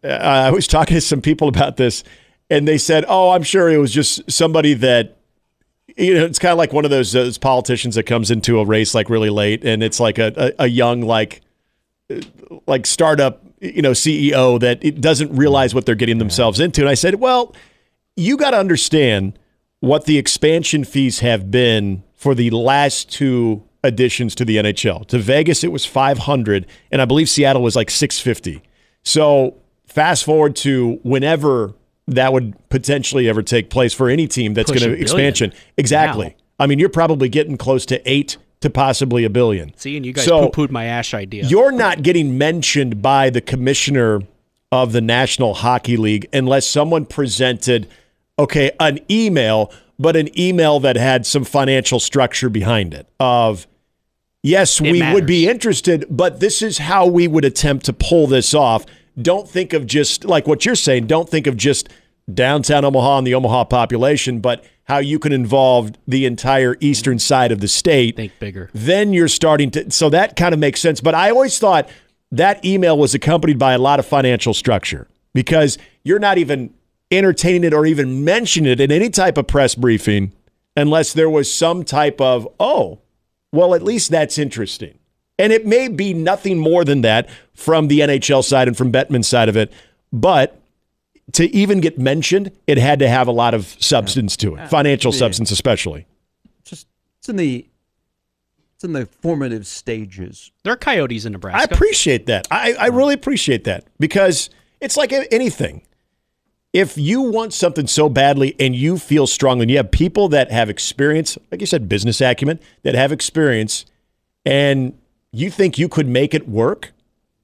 uh, 0.02 0.08
I 0.08 0.50
was 0.50 0.66
talking 0.66 0.94
to 0.96 1.00
some 1.00 1.20
people 1.20 1.46
about 1.46 1.76
this, 1.76 2.02
and 2.50 2.66
they 2.66 2.76
said, 2.78 3.04
"Oh, 3.06 3.30
I'm 3.30 3.44
sure 3.44 3.70
it 3.70 3.78
was 3.78 3.92
just 3.92 4.28
somebody 4.30 4.74
that." 4.74 5.16
You 5.96 6.14
know, 6.14 6.24
it's 6.24 6.38
kind 6.38 6.52
of 6.52 6.58
like 6.58 6.72
one 6.72 6.84
of 6.84 6.90
those, 6.90 7.12
those 7.12 7.38
politicians 7.38 7.96
that 7.96 8.04
comes 8.04 8.30
into 8.30 8.58
a 8.60 8.64
race 8.64 8.94
like 8.94 9.10
really 9.10 9.30
late, 9.30 9.64
and 9.64 9.82
it's 9.82 10.00
like 10.00 10.18
a, 10.18 10.32
a, 10.36 10.64
a 10.64 10.66
young 10.66 11.02
like 11.02 11.42
uh, 12.10 12.20
like 12.66 12.86
startup 12.86 13.42
you 13.60 13.82
know 13.82 13.92
CEO 13.92 14.58
that 14.60 14.84
it 14.84 15.00
doesn't 15.00 15.34
realize 15.34 15.74
what 15.74 15.86
they're 15.86 15.94
getting 15.94 16.18
themselves 16.18 16.60
into. 16.60 16.80
And 16.80 16.90
I 16.90 16.94
said, 16.94 17.16
well, 17.16 17.54
you 18.16 18.36
got 18.36 18.50
to 18.50 18.58
understand 18.58 19.38
what 19.80 20.04
the 20.04 20.18
expansion 20.18 20.84
fees 20.84 21.20
have 21.20 21.50
been 21.50 22.02
for 22.14 22.34
the 22.34 22.50
last 22.50 23.10
two 23.10 23.64
additions 23.84 24.34
to 24.36 24.44
the 24.44 24.56
NHL. 24.56 25.06
To 25.08 25.18
Vegas, 25.18 25.64
it 25.64 25.72
was 25.72 25.84
500, 25.84 26.66
and 26.90 27.02
I 27.02 27.04
believe 27.04 27.28
Seattle 27.28 27.62
was 27.62 27.74
like 27.74 27.90
650. 27.90 28.62
So 29.02 29.56
fast 29.86 30.24
forward 30.24 30.54
to 30.56 31.00
whenever 31.02 31.74
that 32.08 32.32
would 32.32 32.54
potentially 32.68 33.28
ever 33.28 33.42
take 33.42 33.70
place 33.70 33.92
for 33.92 34.08
any 34.08 34.26
team 34.26 34.54
that's 34.54 34.70
going 34.70 34.82
to 34.82 34.92
expansion. 35.00 35.52
Exactly. 35.76 36.36
I 36.58 36.66
mean, 36.66 36.78
you're 36.78 36.88
probably 36.88 37.28
getting 37.28 37.56
close 37.56 37.86
to 37.86 38.10
eight 38.10 38.36
to 38.60 38.70
possibly 38.70 39.24
a 39.24 39.30
billion. 39.30 39.72
See, 39.76 39.96
and 39.96 40.06
you 40.06 40.12
guys 40.12 40.24
So- 40.24 40.48
poo-pooed 40.48 40.70
my 40.70 40.84
Ash 40.84 41.14
idea. 41.14 41.44
You're 41.46 41.72
not 41.72 42.02
getting 42.02 42.38
mentioned 42.38 43.02
by 43.02 43.30
the 43.30 43.40
commissioner 43.40 44.22
of 44.70 44.92
the 44.92 45.00
National 45.00 45.54
Hockey 45.54 45.96
League 45.96 46.28
unless 46.32 46.66
someone 46.66 47.04
presented, 47.04 47.88
okay, 48.38 48.70
an 48.80 49.00
email, 49.10 49.72
but 49.98 50.16
an 50.16 50.28
email 50.38 50.80
that 50.80 50.96
had 50.96 51.26
some 51.26 51.44
financial 51.44 52.00
structure 52.00 52.48
behind 52.48 52.94
it 52.94 53.06
of, 53.20 53.66
yes, 54.42 54.80
It 54.80 54.92
we 54.92 55.12
would 55.12 55.26
be 55.26 55.48
interested, 55.48 56.06
but 56.08 56.40
this 56.40 56.62
is 56.62 56.78
how 56.78 57.06
we 57.06 57.28
would 57.28 57.44
attempt 57.44 57.84
to 57.86 57.92
pull 57.92 58.26
this 58.26 58.54
off. 58.54 58.86
Don't 59.20 59.48
think 59.48 59.72
of 59.72 59.86
just 59.86 60.24
like 60.24 60.46
what 60.46 60.64
you're 60.64 60.74
saying, 60.74 61.06
don't 61.06 61.28
think 61.28 61.46
of 61.46 61.56
just 61.56 61.88
downtown 62.32 62.84
Omaha 62.84 63.18
and 63.18 63.26
the 63.26 63.34
Omaha 63.34 63.64
population, 63.64 64.40
but 64.40 64.64
how 64.84 64.98
you 64.98 65.18
can 65.18 65.32
involve 65.32 65.92
the 66.06 66.26
entire 66.26 66.76
eastern 66.80 67.18
side 67.18 67.52
of 67.52 67.60
the 67.60 67.68
state. 67.68 68.16
Think 68.16 68.32
bigger. 68.38 68.70
then 68.72 69.12
you're 69.12 69.28
starting 69.28 69.70
to 69.72 69.90
so 69.90 70.08
that 70.10 70.36
kind 70.36 70.52
of 70.52 70.58
makes 70.60 70.80
sense. 70.80 71.00
But 71.00 71.14
i 71.14 71.30
always 71.30 71.58
thought 71.58 71.88
that 72.30 72.64
email 72.64 72.96
was 72.96 73.14
accompanied 73.14 73.58
by 73.58 73.74
a 73.74 73.78
lot 73.78 73.98
of 73.98 74.06
financial 74.06 74.54
structure 74.54 75.06
because 75.34 75.78
you're 76.02 76.18
not 76.18 76.38
even 76.38 76.72
entertaining 77.10 77.64
it 77.64 77.74
or 77.74 77.84
even 77.84 78.24
mentioning 78.24 78.72
it 78.72 78.80
in 78.80 78.90
any 78.90 79.10
type 79.10 79.36
of 79.36 79.46
press 79.46 79.74
briefing 79.74 80.32
unless 80.76 81.12
there 81.12 81.28
was 81.28 81.52
some 81.52 81.84
type 81.84 82.20
of 82.20 82.48
oh 82.58 82.98
well 83.52 83.74
at 83.74 83.82
least 83.82 84.10
that's 84.10 84.38
interesting 84.38 84.98
and 85.38 85.52
it 85.52 85.66
may 85.66 85.88
be 85.88 86.14
nothing 86.14 86.58
more 86.58 86.84
than 86.84 87.02
that 87.02 87.28
from 87.54 87.88
the 87.88 88.00
nhl 88.00 88.44
side 88.44 88.68
and 88.68 88.76
from 88.76 88.92
bettman's 88.92 89.28
side 89.28 89.48
of 89.48 89.56
it 89.56 89.72
but 90.12 90.60
to 91.32 91.44
even 91.54 91.80
get 91.80 91.98
mentioned 91.98 92.50
it 92.66 92.78
had 92.78 92.98
to 92.98 93.08
have 93.08 93.28
a 93.28 93.32
lot 93.32 93.54
of 93.54 93.66
substance 93.80 94.36
to 94.36 94.56
it 94.56 94.68
financial 94.68 95.12
substance 95.12 95.50
especially 95.50 96.06
Just 96.64 96.86
it's 97.18 97.28
in 97.28 97.36
the 97.36 97.66
it's 98.82 98.84
in 98.84 98.94
the 98.94 99.06
formative 99.06 99.64
stages. 99.64 100.50
There 100.64 100.72
are 100.72 100.76
coyotes 100.76 101.24
in 101.24 101.34
Nebraska. 101.34 101.60
I 101.60 101.72
appreciate 101.72 102.26
that. 102.26 102.48
I, 102.50 102.72
I 102.72 102.86
really 102.88 103.14
appreciate 103.14 103.62
that 103.62 103.84
because 104.00 104.50
it's 104.80 104.96
like 104.96 105.12
anything. 105.12 105.82
If 106.72 106.98
you 106.98 107.22
want 107.22 107.54
something 107.54 107.86
so 107.86 108.08
badly 108.08 108.56
and 108.58 108.74
you 108.74 108.98
feel 108.98 109.28
strongly, 109.28 109.62
and 109.62 109.70
you 109.70 109.76
have 109.76 109.92
people 109.92 110.28
that 110.30 110.50
have 110.50 110.68
experience, 110.68 111.38
like 111.52 111.60
you 111.60 111.66
said, 111.68 111.88
business 111.88 112.20
acumen, 112.20 112.58
that 112.82 112.96
have 112.96 113.12
experience, 113.12 113.86
and 114.44 114.98
you 115.32 115.50
think 115.50 115.78
you 115.78 115.88
could 115.88 116.06
make 116.06 116.34
it 116.34 116.48
work, 116.48 116.92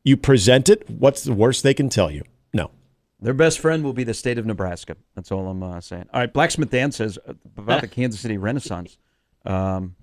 you 0.05 0.17
present 0.17 0.69
it, 0.69 0.89
what's 0.89 1.25
the 1.25 1.33
worst 1.33 1.63
they 1.63 1.75
can 1.75 1.89
tell 1.89 2.11
you? 2.11 2.23
No. 2.53 2.71
Their 3.21 3.35
best 3.35 3.59
friend 3.59 3.83
will 3.83 3.93
be 3.93 4.05
the 4.05 4.15
state 4.15 4.39
of 4.39 4.47
Nebraska. 4.47 4.97
That's 5.15 5.33
all 5.33 5.49
I'm 5.49 5.63
uh, 5.63 5.81
saying. 5.81 6.07
All 6.13 6.21
right, 6.21 6.33
Blacksmith 6.33 6.71
Dan 6.71 6.93
says 6.93 7.19
uh, 7.27 7.33
about 7.57 7.81
the 7.81 7.89
Kansas 7.89 8.21
City 8.21 8.39
Renaissance, 8.39 8.99
um, 9.45 9.97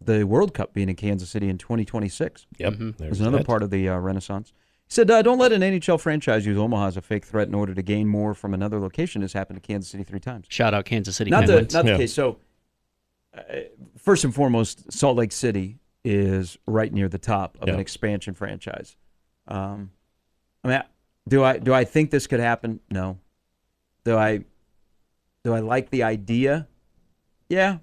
the 0.00 0.24
World 0.24 0.54
Cup 0.54 0.74
being 0.74 0.88
in 0.88 0.96
Kansas 0.96 1.30
City 1.30 1.48
in 1.48 1.58
2026. 1.58 2.46
Yep. 2.58 2.74
There's 2.98 3.20
another 3.20 3.42
part 3.42 3.62
of 3.62 3.70
the 3.70 3.88
uh, 3.88 3.98
Renaissance. 3.98 4.52
He 4.86 4.92
said, 4.92 5.10
uh, 5.10 5.22
"Don't 5.22 5.38
let 5.38 5.50
an 5.52 5.62
NHL 5.62 5.98
franchise 5.98 6.44
use 6.44 6.58
Omaha 6.58 6.88
as 6.88 6.96
a 6.98 7.00
fake 7.00 7.24
threat 7.24 7.48
in 7.48 7.54
order 7.54 7.74
to 7.74 7.82
gain 7.82 8.06
more 8.06 8.34
from 8.34 8.52
another 8.52 8.78
location. 8.78 9.22
This 9.22 9.32
happened 9.32 9.62
to 9.62 9.66
Kansas 9.66 9.90
City 9.90 10.04
three 10.04 10.20
times. 10.20 10.44
Shout 10.50 10.74
out 10.74 10.84
Kansas 10.84 11.16
City 11.16 11.30
Not 11.30 11.46
the 11.46 11.54
Penguins. 11.54 11.74
not 11.74 11.86
the 11.86 11.96
case. 11.96 12.12
So, 12.12 12.38
uh, 13.34 13.40
first 13.96 14.24
and 14.24 14.34
foremost, 14.34 14.92
Salt 14.92 15.16
Lake 15.16 15.32
City 15.32 15.78
is 16.04 16.58
right 16.66 16.92
near 16.92 17.08
the 17.08 17.18
top 17.18 17.56
of 17.60 17.68
Yeah. 17.68 17.74
an 17.74 17.80
expansion 17.80 18.34
franchise. 18.34 18.96
Um, 19.48 19.90
I 20.62 20.68
mean, 20.68 20.82
do 21.28 21.42
I 21.42 21.58
do 21.58 21.72
I 21.72 21.84
think 21.84 22.10
this 22.10 22.26
could 22.26 22.40
happen? 22.40 22.80
No. 22.90 23.18
Do 24.04 24.16
I 24.16 24.44
do 25.44 25.54
I 25.54 25.60
like 25.60 25.90
the 25.90 26.02
idea? 26.02 26.68
Yeah. 27.48 27.78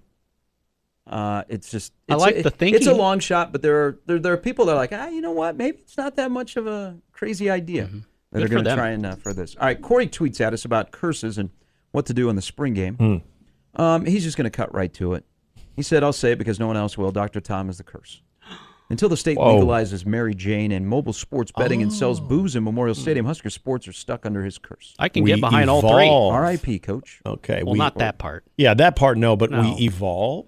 Uh, 1.07 1.43
it's 1.49 1.69
just 1.71 1.93
I 2.10 2.15
like 2.15 2.38
a, 2.38 2.43
the 2.43 2.53
It's 2.67 2.88
a 2.88 2.93
long 2.93 3.19
shot, 3.19 3.51
but 3.51 3.62
there 3.62 3.86
are 3.86 3.99
there, 4.05 4.19
there 4.19 4.34
are 4.34 4.38
people 4.38 4.65
that 4.65 4.73
are 4.73 4.77
like, 4.77 4.93
ah, 4.93 5.07
you 5.07 5.21
know 5.21 5.31
what? 5.31 5.57
Maybe 5.57 5.79
it's 5.79 5.97
not 5.97 6.15
that 6.15 6.31
much 6.31 6.57
of 6.57 6.67
a 6.67 6.97
crazy 7.12 7.49
idea 7.49 7.84
that 7.84 7.89
Mm-hmm. 7.89 7.99
Good 8.34 8.43
are 8.43 8.47
going 8.49 8.63
to 8.63 8.75
try 8.75 8.89
and 8.91 9.05
uh, 9.05 9.15
for 9.15 9.34
this. 9.34 9.55
All 9.57 9.65
right, 9.65 9.81
Corey 9.81 10.07
tweets 10.07 10.39
at 10.39 10.53
us 10.53 10.63
about 10.63 10.91
curses 10.91 11.38
and 11.38 11.49
what 11.91 12.05
to 12.05 12.13
do 12.13 12.29
in 12.29 12.36
the 12.38 12.41
spring 12.41 12.73
game. 12.73 12.95
Hmm. 12.95 13.81
Um, 13.81 14.05
he's 14.05 14.23
just 14.23 14.38
going 14.38 14.45
to 14.45 14.49
cut 14.51 14.73
right 14.73 14.93
to 14.93 15.15
it. 15.15 15.25
He 15.75 15.81
said, 15.81 16.03
"I'll 16.03 16.13
say 16.13 16.31
it 16.34 16.38
because 16.38 16.60
no 16.60 16.67
one 16.67 16.77
else 16.77 16.97
will." 16.97 17.12
Dr. 17.12 17.39
Tom 17.41 17.69
is 17.69 17.77
the 17.77 17.84
curse. 17.84 18.21
Until 18.89 19.07
the 19.07 19.15
state 19.15 19.38
Whoa. 19.38 19.62
legalizes 19.62 20.05
Mary 20.05 20.36
Jane 20.36 20.73
and 20.73 20.86
mobile 20.86 21.13
sports 21.13 21.49
betting 21.55 21.81
and 21.81 21.89
Oh. 21.91 21.95
sells 21.95 22.19
booze 22.19 22.57
in 22.57 22.63
Memorial 22.65 22.93
Stadium, 22.93 23.25
Husker 23.25 23.49
sports 23.49 23.88
are 23.88 23.93
stuck 23.93 24.25
under 24.25 24.43
his 24.43 24.57
curse. 24.57 24.93
I 24.99 25.07
can 25.07 25.23
We 25.23 25.31
get 25.31 25.39
behind 25.39 25.69
all 25.69 25.79
three. 25.79 26.10
R.I.P. 26.10 26.79
Coach. 26.79 27.21
Okay. 27.25 27.63
Well, 27.63 27.71
we, 27.73 27.79
not 27.79 27.97
that 27.99 28.17
part. 28.17 28.43
Yeah, 28.57 28.73
that 28.73 28.97
part, 28.97 29.17
no, 29.17 29.38
but 29.38 29.49
No. 29.49 29.62
we 29.62 29.86
evolve. 29.86 30.47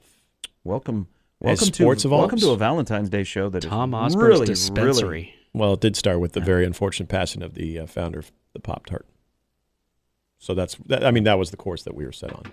Welcome, 0.65 1.07
As 1.41 1.45
welcome 1.61 1.73
sports 1.73 2.01
to 2.01 2.09
evolves? 2.09 2.21
welcome 2.23 2.39
to 2.39 2.49
a 2.51 2.57
Valentine's 2.57 3.09
Day 3.09 3.23
show 3.23 3.47
that 3.49 3.63
is 3.63 3.69
Tom 3.69 3.93
Osborne's 3.93 4.27
really, 4.27 4.45
dispensary. 4.45 5.09
really 5.09 5.33
Well, 5.53 5.73
it 5.75 5.79
did 5.79 5.95
start 5.95 6.19
with 6.19 6.33
the 6.33 6.41
very 6.41 6.65
unfortunate 6.65 7.07
passing 7.07 7.43
of 7.43 7.53
the 7.53 7.79
uh, 7.79 7.85
founder 7.85 8.19
of 8.19 8.31
the 8.51 8.59
Pop 8.59 8.87
Tart. 8.87 9.05
So 10.39 10.53
that's, 10.53 10.75
that, 10.87 11.05
I 11.05 11.11
mean, 11.11 11.23
that 11.23 11.39
was 11.39 11.51
the 11.51 11.57
course 11.57 11.83
that 11.83 11.95
we 11.95 12.05
were 12.05 12.11
set 12.11 12.33
on. 12.33 12.43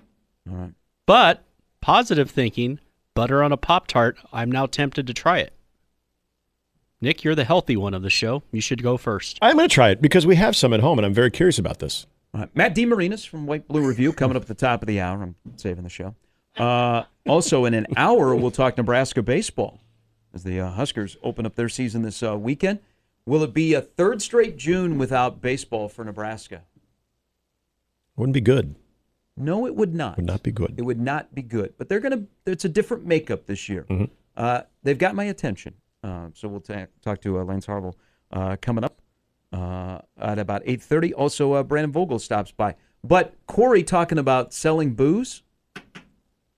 all 0.49 0.57
right. 0.57 0.73
But 1.07 1.43
positive 1.81 2.31
thinking, 2.31 2.81
butter 3.15 3.43
on 3.43 3.53
a 3.53 3.57
Pop 3.57 3.87
Tart, 3.87 4.19
I'm 4.33 4.51
now 4.51 4.67
tempted 4.67 5.07
to 5.07 5.15
try 5.15 5.39
it. 5.39 5.53
Nick, 7.01 7.25
you're 7.25 7.35
the 7.35 7.45
healthy 7.45 7.77
one 7.77 7.95
of 7.95 8.03
the 8.03 8.11
show. 8.11 8.43
You 8.53 8.61
should 8.61 8.83
go 8.83 8.97
first. 8.97 9.39
I'm 9.41 9.57
going 9.57 9.69
to 9.69 9.75
try 9.75 9.89
it 9.91 10.03
because 10.03 10.27
we 10.27 10.37
have 10.37 10.55
some 10.55 10.75
at 10.75 10.81
home, 10.81 10.99
and 10.99 11.07
I'm 11.07 11.15
very 11.15 11.31
curious 11.31 11.59
about 11.59 11.79
this. 11.79 12.07
All 12.35 12.41
right. 12.41 12.55
Matt 12.55 12.75
DeMarinis 12.75 13.27
from 13.27 13.47
White 13.47 13.67
Blue 13.67 13.87
Review 13.87 14.13
coming 14.13 14.37
up 14.37 14.43
at 14.43 14.49
the 14.49 14.55
top 14.55 14.83
of 14.83 14.87
the 14.87 15.01
hour. 15.01 15.23
I'm 15.23 15.35
saving 15.57 15.85
the 15.85 15.91
show. 15.91 16.15
Uh, 16.57 17.05
also, 17.27 17.65
in 17.65 17.75
an 17.75 17.87
hour, 17.97 18.35
we'll 18.37 18.51
talk 18.51 18.77
Nebraska 18.77 19.23
baseball 19.23 19.81
as 20.35 20.45
the 20.45 20.61
uh, 20.61 20.71
Huskers 20.71 21.17
open 21.23 21.47
up 21.47 21.55
their 21.57 21.69
season 21.69 22.03
this 22.03 22.23
uh, 22.23 22.37
weekend. 22.37 22.81
Will 23.25 23.43
it 23.43 23.55
be 23.55 23.75
a 23.75 23.81
third 23.81 24.21
straight 24.21 24.57
June 24.57 24.99
without 24.99 25.41
baseball 25.41 25.89
for 25.89 26.05
Nebraska? 26.05 26.63
Wouldn't 28.17 28.35
be 28.35 28.41
good. 28.41 28.75
No, 29.41 29.67
it 29.67 29.75
would 29.75 29.95
not. 29.95 30.17
Would 30.17 30.27
not 30.27 30.43
be 30.43 30.53
good. 30.53 30.75
It 30.77 30.83
would 30.83 31.01
not 31.01 31.35
be 31.35 31.43
good. 31.43 31.75
But 31.79 31.89
they're 31.89 32.01
going 32.01 32.13
to. 32.13 32.51
It's 32.51 32.65
a 32.65 32.69
different 32.69 33.07
makeup 33.07 33.47
this 33.47 33.69
year. 33.69 33.87
Uh, 34.37 34.63
they've 34.83 34.99
got 34.99 35.15
my 35.15 35.25
attention. 35.25 35.75
Uh, 36.03 36.29
so 36.35 36.49
we'll 36.49 36.61
ta- 36.61 36.87
talk 37.03 37.21
to 37.23 37.39
uh, 37.39 37.45
Lance 37.45 37.67
Harville 37.67 37.97
uh, 38.33 38.57
coming 38.61 38.85
up 38.85 39.01
uh, 39.53 39.99
at 40.19 40.39
about 40.39 40.63
eight 40.65 40.83
thirty. 40.83 41.13
Also, 41.15 41.55
uh, 41.55 41.63
Brandon 41.63 41.93
Vogel 41.93 42.19
stops 42.19 42.53
by. 42.53 42.75
But 43.03 43.35
Corey 43.47 43.83
talking 43.83 44.19
about 44.19 44.53
selling 44.53 44.95
booze. 44.95 45.43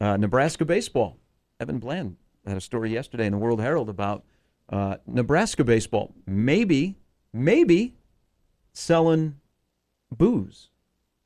Uh, 0.01 0.17
Nebraska 0.17 0.65
baseball. 0.65 1.17
Evan 1.61 1.79
Bland 1.79 2.17
had 2.45 2.57
a 2.57 2.61
story 2.61 2.91
yesterday 2.93 3.27
in 3.27 3.33
the 3.33 3.39
World 3.39 3.61
Herald 3.61 3.89
about 3.89 4.25
uh, 4.69 4.97
Nebraska 5.07 5.63
baseball. 5.63 6.13
Maybe, 6.27 6.97
maybe 7.33 7.95
selling 8.73 9.37
booze, 10.11 10.71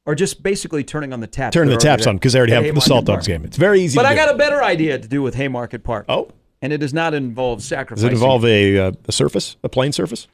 or 0.07 0.15
just 0.15 0.43
basically 0.43 0.85
turning 0.85 1.13
on 1.13 1.21
the 1.21 1.27
taps. 1.27 1.53
Turning 1.55 1.71
the 1.71 1.77
that 1.77 1.85
are 1.85 1.91
already 1.91 1.99
taps 1.99 2.07
on 2.07 2.17
because 2.17 2.33
they 2.33 2.39
already 2.39 2.53
have 2.53 2.75
the 2.75 2.81
Salt. 2.81 3.05
Dogs 3.05 3.27
game. 3.27 3.45
It's 3.45 3.57
very 3.57 3.81
easy. 3.81 3.97
But 3.97 4.07
I 4.07 4.15
do. 4.15 4.17
got 4.17 4.35
a 4.35 4.39
better 4.39 4.63
idea 4.63 4.99
to 4.99 5.09
do 5.09 5.21
with 5.21 5.35
Haymarket 5.35 5.85
Park. 5.85 6.07
Oh, 6.09 6.31
and 6.63 6.73
it 6.73 6.79
does 6.79 6.95
not 6.95 7.13
involve 7.13 7.59
does 7.59 8.03
it 8.03 8.13
involve 8.13 8.45
a, 8.45 8.79
uh, 8.79 8.93
a 9.07 9.13
surface, 9.13 9.57
a 9.63 9.69
plane 9.69 9.93
surface? 9.93 10.27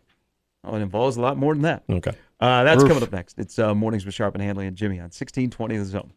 Oh, 0.65 0.77
it 0.77 0.81
involves 0.81 1.17
a 1.17 1.21
lot 1.21 1.37
more 1.37 1.55
than 1.55 1.63
that. 1.63 1.83
Okay. 1.91 2.13
Uh, 2.39 2.65
that's 2.65 2.83
Roof. 2.83 2.89
coming 2.89 3.03
up 3.03 3.13
next. 3.13 3.39
It's 3.39 3.59
uh, 3.59 3.75
mornings 3.75 4.05
with 4.05 4.15
Sharp 4.15 4.35
and 4.35 4.43
Hanley 4.43 4.67
and 4.67 4.77
Jimmy 4.77 5.01
on 5.01 5.11
sixteen 5.11 5.51
twenty 5.51 5.77
the 5.77 5.85
zone. 5.85 6.13